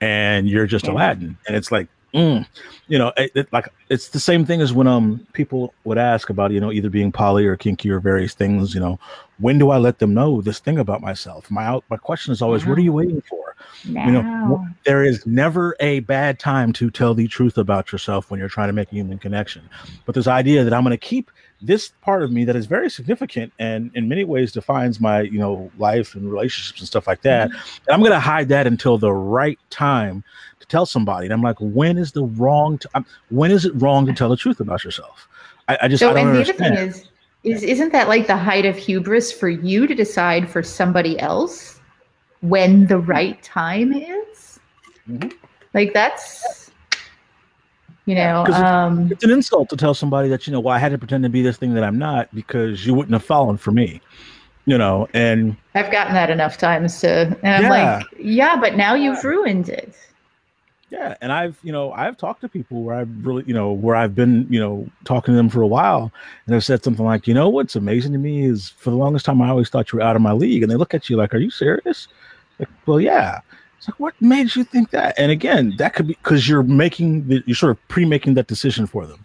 and 0.00 0.48
you're 0.48 0.66
just. 0.66 0.88
Aladdin, 0.88 1.38
and 1.46 1.56
it's 1.56 1.70
like 1.70 1.86
Mm. 2.16 2.46
You 2.88 2.98
know, 2.98 3.12
it, 3.18 3.30
it, 3.34 3.52
like 3.52 3.68
it's 3.90 4.08
the 4.08 4.18
same 4.18 4.46
thing 4.46 4.62
as 4.62 4.72
when 4.72 4.86
um 4.86 5.26
people 5.34 5.74
would 5.84 5.98
ask 5.98 6.30
about 6.30 6.50
you 6.50 6.60
know 6.60 6.72
either 6.72 6.88
being 6.88 7.12
poly 7.12 7.44
or 7.44 7.56
kinky 7.56 7.90
or 7.90 8.00
various 8.00 8.32
things. 8.32 8.74
You 8.74 8.80
know, 8.80 8.98
when 9.38 9.58
do 9.58 9.68
I 9.68 9.76
let 9.76 9.98
them 9.98 10.14
know 10.14 10.40
this 10.40 10.58
thing 10.58 10.78
about 10.78 11.02
myself? 11.02 11.50
My 11.50 11.66
out, 11.66 11.84
my 11.90 11.98
question 11.98 12.32
is 12.32 12.40
always, 12.40 12.64
what 12.64 12.78
are 12.78 12.82
you 12.82 12.92
waiting 12.92 13.20
for? 13.20 13.54
You 13.84 14.10
know, 14.12 14.66
there 14.84 15.04
is 15.04 15.26
never 15.26 15.76
a 15.78 16.00
bad 16.00 16.38
time 16.38 16.72
to 16.74 16.90
tell 16.90 17.14
the 17.14 17.28
truth 17.28 17.58
about 17.58 17.92
yourself 17.92 18.30
when 18.30 18.40
you're 18.40 18.48
trying 18.48 18.68
to 18.68 18.72
make 18.72 18.90
a 18.90 18.94
human 18.94 19.18
connection. 19.18 19.68
But 20.06 20.14
this 20.14 20.26
idea 20.26 20.64
that 20.64 20.72
I'm 20.72 20.82
going 20.82 20.92
to 20.92 20.96
keep 20.96 21.30
this 21.62 21.92
part 22.02 22.22
of 22.22 22.30
me 22.30 22.44
that 22.44 22.56
is 22.56 22.66
very 22.66 22.90
significant 22.90 23.52
and 23.58 23.90
in 23.94 24.08
many 24.08 24.24
ways 24.24 24.52
defines 24.52 25.00
my 25.00 25.22
you 25.22 25.38
know 25.38 25.70
life 25.78 26.14
and 26.14 26.30
relationships 26.30 26.80
and 26.80 26.86
stuff 26.86 27.06
like 27.06 27.22
that 27.22 27.48
mm-hmm. 27.50 27.82
and 27.86 27.94
i'm 27.94 28.00
going 28.00 28.12
to 28.12 28.20
hide 28.20 28.48
that 28.48 28.66
until 28.66 28.98
the 28.98 29.12
right 29.12 29.58
time 29.70 30.22
to 30.60 30.66
tell 30.66 30.84
somebody 30.84 31.26
and 31.26 31.32
i'm 31.32 31.42
like 31.42 31.56
when 31.58 31.96
is 31.96 32.12
the 32.12 32.24
wrong 32.24 32.78
t- 32.78 32.88
when 33.30 33.50
is 33.50 33.64
it 33.64 33.72
wrong 33.76 34.04
to 34.04 34.12
tell 34.12 34.28
the 34.28 34.36
truth 34.36 34.60
about 34.60 34.84
yourself 34.84 35.28
i, 35.68 35.78
I 35.82 35.88
just 35.88 36.00
so, 36.00 36.10
I 36.10 36.14
don't 36.14 36.28
and 36.28 36.36
the 36.36 36.40
understand. 36.40 36.72
other 36.72 36.76
thing 36.76 36.88
is 36.88 37.08
is 37.44 37.62
isn't 37.62 37.92
that 37.92 38.08
like 38.08 38.26
the 38.26 38.36
height 38.36 38.66
of 38.66 38.76
hubris 38.76 39.32
for 39.32 39.48
you 39.48 39.86
to 39.86 39.94
decide 39.94 40.50
for 40.50 40.62
somebody 40.62 41.18
else 41.20 41.80
when 42.40 42.86
the 42.86 42.98
right 42.98 43.42
time 43.42 43.92
is 43.94 44.60
mm-hmm. 45.08 45.28
like 45.72 45.94
that's 45.94 46.65
you 48.06 48.14
know, 48.14 48.46
um, 48.46 49.10
it's 49.10 49.24
an 49.24 49.30
insult 49.30 49.68
to 49.70 49.76
tell 49.76 49.92
somebody 49.92 50.28
that 50.28 50.46
you 50.46 50.52
know, 50.52 50.60
well, 50.60 50.74
I 50.74 50.78
had 50.78 50.92
to 50.92 50.98
pretend 50.98 51.24
to 51.24 51.28
be 51.28 51.42
this 51.42 51.56
thing 51.56 51.74
that 51.74 51.82
I'm 51.82 51.98
not 51.98 52.32
because 52.34 52.86
you 52.86 52.94
wouldn't 52.94 53.12
have 53.12 53.24
fallen 53.24 53.56
for 53.56 53.72
me. 53.72 54.00
You 54.64 54.78
know, 54.78 55.08
and 55.12 55.56
I've 55.74 55.92
gotten 55.92 56.14
that 56.14 56.30
enough 56.30 56.56
times 56.56 57.00
to, 57.00 57.36
and 57.42 57.54
I'm 57.54 57.62
yeah. 57.62 57.98
like, 57.98 58.06
yeah, 58.18 58.56
but 58.60 58.74
now 58.74 58.94
you've 58.94 59.22
ruined 59.22 59.68
it. 59.68 59.94
Yeah, 60.90 61.16
and 61.20 61.32
I've 61.32 61.58
you 61.62 61.72
know 61.72 61.92
I've 61.92 62.16
talked 62.16 62.40
to 62.42 62.48
people 62.48 62.82
where 62.82 62.96
I've 62.96 63.26
really 63.26 63.42
you 63.46 63.54
know 63.54 63.72
where 63.72 63.96
I've 63.96 64.14
been 64.14 64.46
you 64.48 64.60
know 64.60 64.88
talking 65.04 65.32
to 65.32 65.36
them 65.36 65.48
for 65.48 65.62
a 65.62 65.66
while, 65.66 66.12
and 66.46 66.54
I've 66.54 66.64
said 66.64 66.84
something 66.84 67.04
like, 67.04 67.26
you 67.26 67.34
know, 67.34 67.48
what's 67.48 67.74
amazing 67.74 68.12
to 68.12 68.18
me 68.18 68.44
is 68.44 68.70
for 68.70 68.90
the 68.90 68.96
longest 68.96 69.24
time 69.24 69.42
I 69.42 69.48
always 69.48 69.68
thought 69.68 69.92
you 69.92 69.98
were 69.98 70.04
out 70.04 70.16
of 70.16 70.22
my 70.22 70.32
league, 70.32 70.62
and 70.62 70.70
they 70.70 70.76
look 70.76 70.94
at 70.94 71.10
you 71.10 71.16
like, 71.16 71.34
are 71.34 71.38
you 71.38 71.50
serious? 71.50 72.06
Like, 72.58 72.68
well, 72.86 73.00
yeah. 73.00 73.40
It's 73.78 73.88
like, 73.88 74.00
what 74.00 74.14
made 74.20 74.54
you 74.54 74.64
think 74.64 74.90
that? 74.90 75.14
And 75.18 75.30
again, 75.30 75.74
that 75.78 75.94
could 75.94 76.06
be 76.06 76.14
because 76.14 76.48
you're 76.48 76.62
making 76.62 77.28
the, 77.28 77.42
you're 77.46 77.56
sort 77.56 77.72
of 77.72 77.88
pre-making 77.88 78.34
that 78.34 78.46
decision 78.46 78.86
for 78.86 79.06
them, 79.06 79.24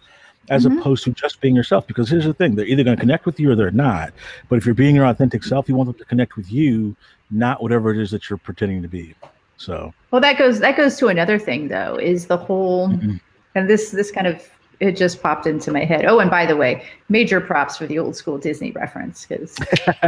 as 0.50 0.64
mm-hmm. 0.66 0.78
opposed 0.78 1.04
to 1.04 1.12
just 1.12 1.40
being 1.40 1.56
yourself. 1.56 1.86
Because 1.86 2.08
here's 2.08 2.24
the 2.24 2.34
thing: 2.34 2.54
they're 2.54 2.66
either 2.66 2.84
going 2.84 2.96
to 2.96 3.00
connect 3.00 3.26
with 3.26 3.40
you 3.40 3.50
or 3.50 3.54
they're 3.54 3.70
not. 3.70 4.12
But 4.48 4.56
if 4.56 4.66
you're 4.66 4.74
being 4.74 4.94
your 4.94 5.06
authentic 5.06 5.44
self, 5.44 5.68
you 5.68 5.74
want 5.74 5.88
them 5.88 5.98
to 5.98 6.04
connect 6.04 6.36
with 6.36 6.52
you, 6.52 6.94
not 7.30 7.62
whatever 7.62 7.90
it 7.90 7.98
is 7.98 8.10
that 8.10 8.28
you're 8.28 8.38
pretending 8.38 8.82
to 8.82 8.88
be. 8.88 9.14
So, 9.56 9.94
well, 10.10 10.20
that 10.20 10.38
goes 10.38 10.60
that 10.60 10.76
goes 10.76 10.96
to 10.98 11.08
another 11.08 11.38
thing 11.38 11.68
though, 11.68 11.96
is 11.96 12.26
the 12.26 12.36
whole, 12.36 12.88
mm-hmm. 12.88 13.16
and 13.54 13.70
this 13.70 13.90
this 13.90 14.10
kind 14.10 14.26
of 14.26 14.48
it 14.80 14.96
just 14.96 15.22
popped 15.22 15.46
into 15.46 15.70
my 15.70 15.84
head. 15.84 16.04
Oh, 16.06 16.18
and 16.18 16.30
by 16.30 16.44
the 16.44 16.56
way, 16.56 16.84
major 17.08 17.40
props 17.40 17.76
for 17.76 17.86
the 17.86 17.98
old 18.00 18.16
school 18.16 18.36
Disney 18.36 18.72
reference 18.72 19.24
because 19.24 19.56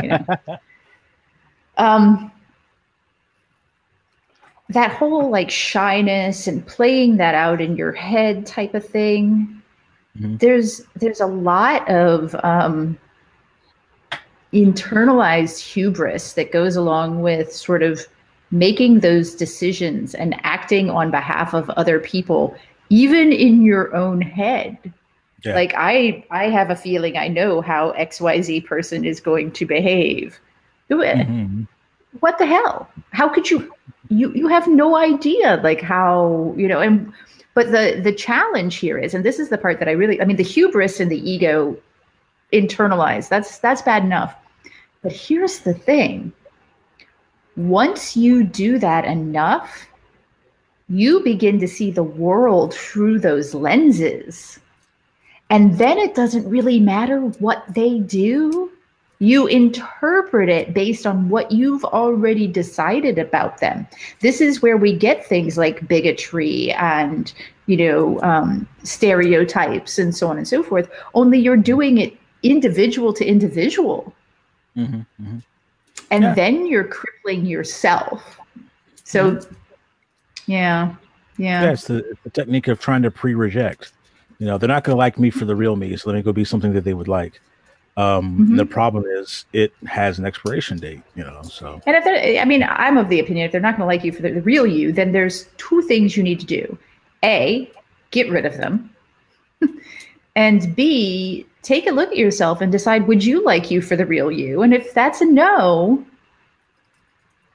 you 0.02 0.08
know. 0.08 0.26
um, 1.78 2.32
that 4.70 4.92
whole 4.92 5.30
like 5.30 5.50
shyness 5.50 6.46
and 6.46 6.66
playing 6.66 7.16
that 7.18 7.34
out 7.34 7.60
in 7.60 7.76
your 7.76 7.92
head 7.92 8.46
type 8.46 8.74
of 8.74 8.84
thing 8.84 9.62
mm-hmm. 10.18 10.36
there's 10.38 10.82
there's 10.96 11.20
a 11.20 11.26
lot 11.26 11.88
of 11.88 12.34
um, 12.42 12.98
internalized 14.52 15.58
hubris 15.58 16.32
that 16.34 16.52
goes 16.52 16.76
along 16.76 17.20
with 17.20 17.52
sort 17.52 17.82
of 17.82 18.06
making 18.50 19.00
those 19.00 19.34
decisions 19.34 20.14
and 20.14 20.36
acting 20.44 20.88
on 20.88 21.10
behalf 21.10 21.54
of 21.54 21.68
other 21.70 21.98
people 21.98 22.56
even 22.88 23.32
in 23.32 23.62
your 23.62 23.94
own 23.94 24.20
head 24.20 24.78
yeah. 25.44 25.54
like 25.54 25.74
i 25.76 26.24
i 26.30 26.48
have 26.48 26.70
a 26.70 26.76
feeling 26.76 27.16
i 27.16 27.28
know 27.28 27.60
how 27.60 27.92
xyz 27.92 28.64
person 28.64 29.04
is 29.04 29.20
going 29.20 29.50
to 29.50 29.66
behave 29.66 30.38
mm-hmm. 31.18 31.62
what 32.20 32.38
the 32.38 32.46
hell 32.46 32.88
how 33.10 33.28
could 33.28 33.50
you 33.50 33.72
you 34.18 34.32
you 34.34 34.48
have 34.48 34.66
no 34.66 34.96
idea 34.96 35.60
like 35.62 35.80
how 35.80 36.54
you 36.56 36.68
know 36.68 36.80
and 36.80 37.12
but 37.54 37.70
the 37.70 38.00
the 38.02 38.12
challenge 38.12 38.76
here 38.76 38.98
is 38.98 39.14
and 39.14 39.24
this 39.24 39.38
is 39.38 39.48
the 39.48 39.58
part 39.58 39.78
that 39.78 39.88
i 39.88 39.92
really 39.92 40.20
i 40.20 40.24
mean 40.24 40.36
the 40.36 40.42
hubris 40.42 41.00
and 41.00 41.10
the 41.10 41.30
ego 41.30 41.76
internalized 42.52 43.28
that's 43.28 43.58
that's 43.58 43.82
bad 43.82 44.04
enough. 44.04 44.34
But 45.02 45.12
here's 45.12 45.58
the 45.60 45.74
thing. 45.74 46.32
Once 47.56 48.16
you 48.16 48.42
do 48.42 48.78
that 48.78 49.04
enough 49.04 49.86
you 50.88 51.20
begin 51.20 51.58
to 51.60 51.68
see 51.68 51.90
the 51.90 52.02
world 52.02 52.74
through 52.74 53.18
those 53.18 53.54
lenses. 53.54 54.58
And 55.50 55.78
then 55.78 55.98
it 55.98 56.14
doesn't 56.14 56.48
really 56.48 56.80
matter 56.80 57.20
what 57.20 57.64
they 57.72 57.98
do 57.98 58.70
you 59.18 59.46
interpret 59.46 60.48
it 60.48 60.74
based 60.74 61.06
on 61.06 61.28
what 61.28 61.50
you've 61.50 61.84
already 61.84 62.46
decided 62.46 63.18
about 63.18 63.58
them. 63.58 63.86
This 64.20 64.40
is 64.40 64.60
where 64.60 64.76
we 64.76 64.94
get 64.94 65.24
things 65.24 65.56
like 65.56 65.86
bigotry 65.86 66.72
and, 66.72 67.32
you 67.66 67.76
know, 67.76 68.20
um, 68.22 68.66
stereotypes 68.82 69.98
and 69.98 70.14
so 70.14 70.28
on 70.28 70.36
and 70.36 70.48
so 70.48 70.62
forth. 70.62 70.90
Only 71.14 71.38
you're 71.38 71.56
doing 71.56 71.98
it 71.98 72.16
individual 72.42 73.12
to 73.14 73.24
individual. 73.24 74.12
Mm-hmm, 74.76 74.96
mm-hmm. 74.96 75.38
And 76.10 76.24
yeah. 76.24 76.34
then 76.34 76.66
you're 76.66 76.84
crippling 76.84 77.46
yourself. 77.46 78.38
So, 79.04 79.32
mm-hmm. 79.32 79.54
yeah, 80.46 80.94
yeah. 81.38 81.62
Yeah, 81.62 81.72
it's 81.72 81.84
the, 81.84 82.16
the 82.24 82.30
technique 82.30 82.68
of 82.68 82.80
trying 82.80 83.02
to 83.02 83.10
pre 83.10 83.34
reject. 83.34 83.92
You 84.38 84.46
know, 84.46 84.58
they're 84.58 84.68
not 84.68 84.84
going 84.84 84.94
to 84.94 84.98
like 84.98 85.18
me 85.18 85.30
for 85.30 85.44
the 85.44 85.54
real 85.54 85.76
me, 85.76 85.96
so 85.96 86.10
let 86.10 86.16
me 86.16 86.22
go 86.22 86.32
be 86.32 86.44
something 86.44 86.72
that 86.72 86.82
they 86.82 86.94
would 86.94 87.08
like. 87.08 87.40
Um, 87.96 88.38
mm-hmm. 88.38 88.56
The 88.56 88.66
problem 88.66 89.04
is 89.06 89.44
it 89.52 89.72
has 89.86 90.18
an 90.18 90.24
expiration 90.24 90.78
date, 90.78 91.02
you 91.14 91.22
know. 91.22 91.42
So, 91.42 91.80
and 91.86 91.96
if 91.96 92.40
I 92.40 92.44
mean, 92.44 92.64
I'm 92.64 92.96
of 92.96 93.08
the 93.08 93.20
opinion 93.20 93.46
if 93.46 93.52
they're 93.52 93.60
not 93.60 93.76
going 93.76 93.86
to 93.88 93.94
like 93.94 94.04
you 94.04 94.10
for 94.10 94.22
the, 94.22 94.32
the 94.32 94.42
real 94.42 94.66
you, 94.66 94.92
then 94.92 95.12
there's 95.12 95.46
two 95.58 95.80
things 95.82 96.16
you 96.16 96.22
need 96.22 96.40
to 96.40 96.46
do: 96.46 96.76
a, 97.22 97.70
get 98.10 98.28
rid 98.30 98.46
of 98.46 98.56
them, 98.56 98.90
and 100.36 100.74
b, 100.74 101.46
take 101.62 101.86
a 101.86 101.92
look 101.92 102.10
at 102.10 102.16
yourself 102.16 102.60
and 102.60 102.72
decide 102.72 103.06
would 103.06 103.24
you 103.24 103.44
like 103.44 103.70
you 103.70 103.80
for 103.80 103.94
the 103.94 104.06
real 104.06 104.30
you, 104.30 104.62
and 104.62 104.74
if 104.74 104.92
that's 104.92 105.20
a 105.20 105.26
no, 105.26 106.04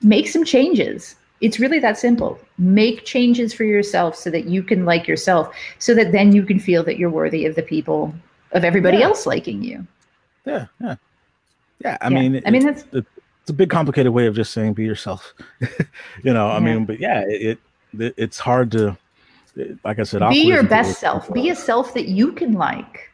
make 0.01 0.27
some 0.27 0.45
changes. 0.45 1.15
It's 1.41 1.57
really 1.59 1.79
that 1.79 1.97
simple. 1.97 2.37
Make 2.57 3.05
changes 3.05 3.53
for 3.53 3.63
yourself 3.63 4.13
so 4.13 4.29
that 4.29 4.45
you 4.45 4.61
can 4.61 4.83
like 4.83 5.07
yourself, 5.07 5.53
so 5.79 5.93
that 5.95 6.11
then 6.11 6.33
you 6.33 6.43
can 6.43 6.59
feel 6.59 6.83
that 6.83 6.97
you're 6.97 7.09
worthy 7.09 7.45
of 7.45 7.55
the 7.55 7.61
people 7.61 8.13
of 8.51 8.63
everybody 8.65 8.99
yeah. 8.99 9.05
else 9.05 9.25
liking 9.25 9.63
you. 9.63 9.85
Yeah, 10.49 10.65
yeah, 10.81 10.95
yeah. 11.83 11.97
I 12.01 12.09
yeah. 12.09 12.19
mean, 12.19 12.41
I 12.45 12.51
mean, 12.51 12.65
that's 12.65 12.83
it, 12.91 13.05
it's 13.41 13.49
a 13.49 13.53
big, 13.53 13.69
complicated 13.69 14.11
way 14.11 14.27
of 14.27 14.35
just 14.35 14.51
saying 14.53 14.73
be 14.73 14.83
yourself. 14.83 15.33
you 16.23 16.33
know, 16.33 16.47
yeah. 16.47 16.53
I 16.53 16.59
mean, 16.59 16.85
but 16.85 16.99
yeah, 16.99 17.23
it, 17.27 17.59
it 17.97 18.13
it's 18.17 18.37
hard 18.37 18.71
to, 18.73 18.97
like 19.83 19.99
I 19.99 20.03
said, 20.03 20.27
be 20.29 20.43
your 20.43 20.63
best 20.63 20.99
self. 20.99 21.31
Be 21.33 21.49
a 21.49 21.55
self 21.55 21.93
that 21.93 22.07
you 22.07 22.31
can 22.31 22.53
like. 22.53 23.11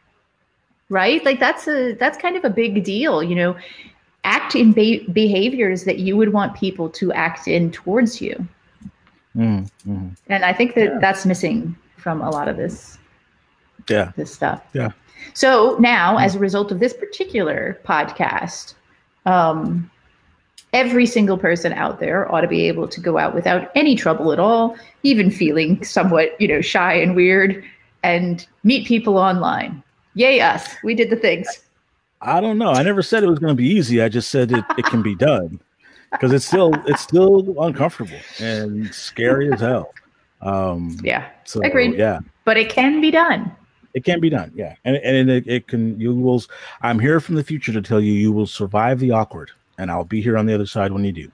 Right, 0.88 1.24
like 1.24 1.40
that's 1.40 1.66
a 1.66 1.94
that's 1.94 2.16
kind 2.16 2.36
of 2.36 2.44
a 2.44 2.50
big 2.50 2.84
deal. 2.84 3.22
You 3.22 3.34
know, 3.34 3.56
act 4.24 4.54
in 4.54 4.72
be- 4.72 5.06
behaviors 5.08 5.84
that 5.84 6.00
you 6.00 6.16
would 6.16 6.32
want 6.32 6.54
people 6.54 6.90
to 6.90 7.12
act 7.12 7.48
in 7.48 7.70
towards 7.70 8.20
you. 8.20 8.46
Mm, 9.34 9.70
mm. 9.86 10.16
And 10.28 10.44
I 10.44 10.52
think 10.52 10.74
that 10.74 10.84
yeah. 10.84 10.98
that's 11.00 11.26
missing 11.26 11.76
from 11.96 12.20
a 12.20 12.30
lot 12.30 12.48
of 12.48 12.56
this. 12.56 12.98
Yeah. 13.88 14.12
This 14.16 14.32
stuff. 14.32 14.62
Yeah. 14.72 14.90
So 15.34 15.76
now, 15.80 16.18
as 16.18 16.34
a 16.34 16.38
result 16.38 16.72
of 16.72 16.80
this 16.80 16.92
particular 16.92 17.78
podcast, 17.84 18.74
um, 19.26 19.90
every 20.72 21.06
single 21.06 21.38
person 21.38 21.72
out 21.72 22.00
there 22.00 22.30
ought 22.32 22.42
to 22.42 22.48
be 22.48 22.68
able 22.68 22.88
to 22.88 23.00
go 23.00 23.18
out 23.18 23.34
without 23.34 23.70
any 23.74 23.96
trouble 23.96 24.32
at 24.32 24.38
all, 24.38 24.76
even 25.02 25.30
feeling 25.30 25.82
somewhat, 25.82 26.40
you 26.40 26.48
know, 26.48 26.60
shy 26.60 26.94
and 26.94 27.16
weird, 27.16 27.64
and 28.02 28.46
meet 28.64 28.86
people 28.86 29.16
online. 29.18 29.82
Yay, 30.14 30.40
us! 30.40 30.74
We 30.82 30.94
did 30.94 31.10
the 31.10 31.16
things. 31.16 31.46
I 32.22 32.40
don't 32.40 32.58
know. 32.58 32.70
I 32.70 32.82
never 32.82 33.02
said 33.02 33.22
it 33.22 33.28
was 33.28 33.38
going 33.38 33.54
to 33.54 33.62
be 33.62 33.68
easy. 33.68 34.00
I 34.00 34.08
just 34.08 34.30
said 34.30 34.50
it, 34.52 34.64
it 34.78 34.86
can 34.86 35.02
be 35.02 35.14
done 35.14 35.60
because 36.12 36.32
it's 36.32 36.46
still 36.46 36.72
it's 36.86 37.02
still 37.02 37.54
uncomfortable 37.62 38.18
and 38.40 38.92
scary 38.94 39.52
as 39.52 39.60
hell. 39.60 39.92
Um, 40.40 40.96
yeah. 41.02 41.28
So, 41.44 41.60
Agreed. 41.62 41.94
Yeah. 41.94 42.20
But 42.44 42.56
it 42.56 42.70
can 42.70 43.00
be 43.00 43.10
done. 43.10 43.54
It 43.96 44.04
can 44.04 44.20
be 44.20 44.28
done, 44.28 44.52
yeah, 44.54 44.76
and 44.84 44.96
and 44.96 45.30
it, 45.30 45.48
it 45.48 45.68
can. 45.68 45.98
You 45.98 46.14
will. 46.14 46.44
I'm 46.82 46.98
here 46.98 47.18
from 47.18 47.34
the 47.34 47.42
future 47.42 47.72
to 47.72 47.80
tell 47.80 47.98
you 47.98 48.12
you 48.12 48.30
will 48.30 48.46
survive 48.46 49.00
the 49.00 49.10
awkward, 49.10 49.52
and 49.78 49.90
I'll 49.90 50.04
be 50.04 50.20
here 50.20 50.36
on 50.36 50.44
the 50.44 50.52
other 50.52 50.66
side 50.66 50.92
when 50.92 51.02
you 51.02 51.12
do. 51.12 51.32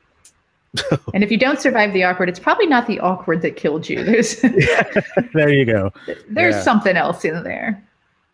and 1.12 1.25
if 1.25 1.33
you 1.33 1.38
don't 1.38 1.61
survive 1.61 1.92
the 1.92 2.05
awkward, 2.05 2.29
it's 2.29 2.38
probably 2.38 2.68
not 2.68 2.87
the 2.87 3.01
awkward 3.01 3.42
that 3.42 3.57
killed 3.57 3.88
you. 3.88 4.05
There's 4.05 4.40
there 5.35 5.48
you 5.48 5.64
go. 5.64 5.92
There's 6.29 6.55
yeah. 6.55 6.62
something 6.62 6.96
else 6.96 7.25
in 7.25 7.42
there. 7.42 7.85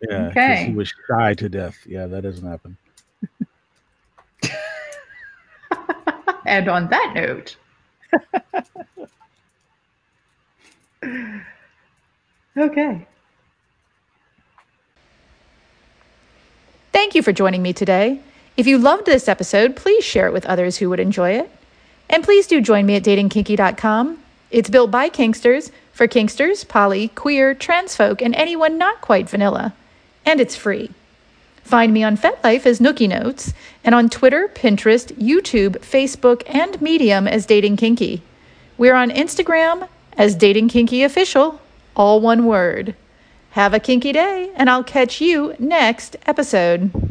Yeah. 0.02 0.26
Okay. 0.26 0.66
He 0.66 0.74
was 0.74 0.92
shy 1.08 1.32
to 1.32 1.48
death. 1.48 1.78
Yeah, 1.86 2.06
that 2.06 2.22
doesn't 2.22 2.46
happen. 2.46 2.76
and 6.44 6.68
on 6.68 6.90
that 6.90 7.12
note. 7.14 7.56
Okay. 12.58 13.06
Thank 16.98 17.14
you 17.14 17.22
for 17.22 17.32
joining 17.32 17.62
me 17.62 17.72
today. 17.72 18.18
If 18.56 18.66
you 18.66 18.76
loved 18.76 19.06
this 19.06 19.28
episode, 19.28 19.76
please 19.76 20.04
share 20.04 20.26
it 20.26 20.32
with 20.32 20.44
others 20.46 20.78
who 20.78 20.90
would 20.90 20.98
enjoy 20.98 21.30
it. 21.30 21.48
And 22.10 22.24
please 22.24 22.48
do 22.48 22.60
join 22.60 22.86
me 22.86 22.96
at 22.96 23.04
datingkinky.com. 23.04 24.18
It's 24.50 24.68
built 24.68 24.90
by 24.90 25.08
Kinksters 25.08 25.70
for 25.92 26.08
Kinksters, 26.08 26.66
poly, 26.66 27.06
queer, 27.06 27.54
trans 27.54 27.94
folk, 27.94 28.20
and 28.20 28.34
anyone 28.34 28.78
not 28.78 29.00
quite 29.00 29.30
vanilla. 29.30 29.74
And 30.26 30.40
it's 30.40 30.56
free. 30.56 30.90
Find 31.62 31.94
me 31.94 32.02
on 32.02 32.16
FetLife 32.16 32.66
as 32.66 32.80
Nookie 32.80 33.08
Notes, 33.08 33.52
and 33.84 33.94
on 33.94 34.10
Twitter, 34.10 34.50
Pinterest, 34.52 35.12
YouTube, 35.12 35.76
Facebook, 35.76 36.42
and 36.48 36.82
Medium 36.82 37.28
as 37.28 37.46
Dating 37.46 37.76
Kinky. 37.76 38.22
We're 38.76 38.96
on 38.96 39.10
Instagram 39.10 39.88
as 40.16 40.34
Dating 40.34 40.66
Kinky 40.66 41.04
Official, 41.04 41.60
all 41.94 42.20
one 42.20 42.44
word. 42.44 42.96
Have 43.52 43.74
a 43.74 43.80
kinky 43.80 44.12
day, 44.12 44.50
and 44.54 44.68
I'll 44.68 44.84
catch 44.84 45.20
you 45.20 45.54
next 45.58 46.16
episode. 46.26 47.07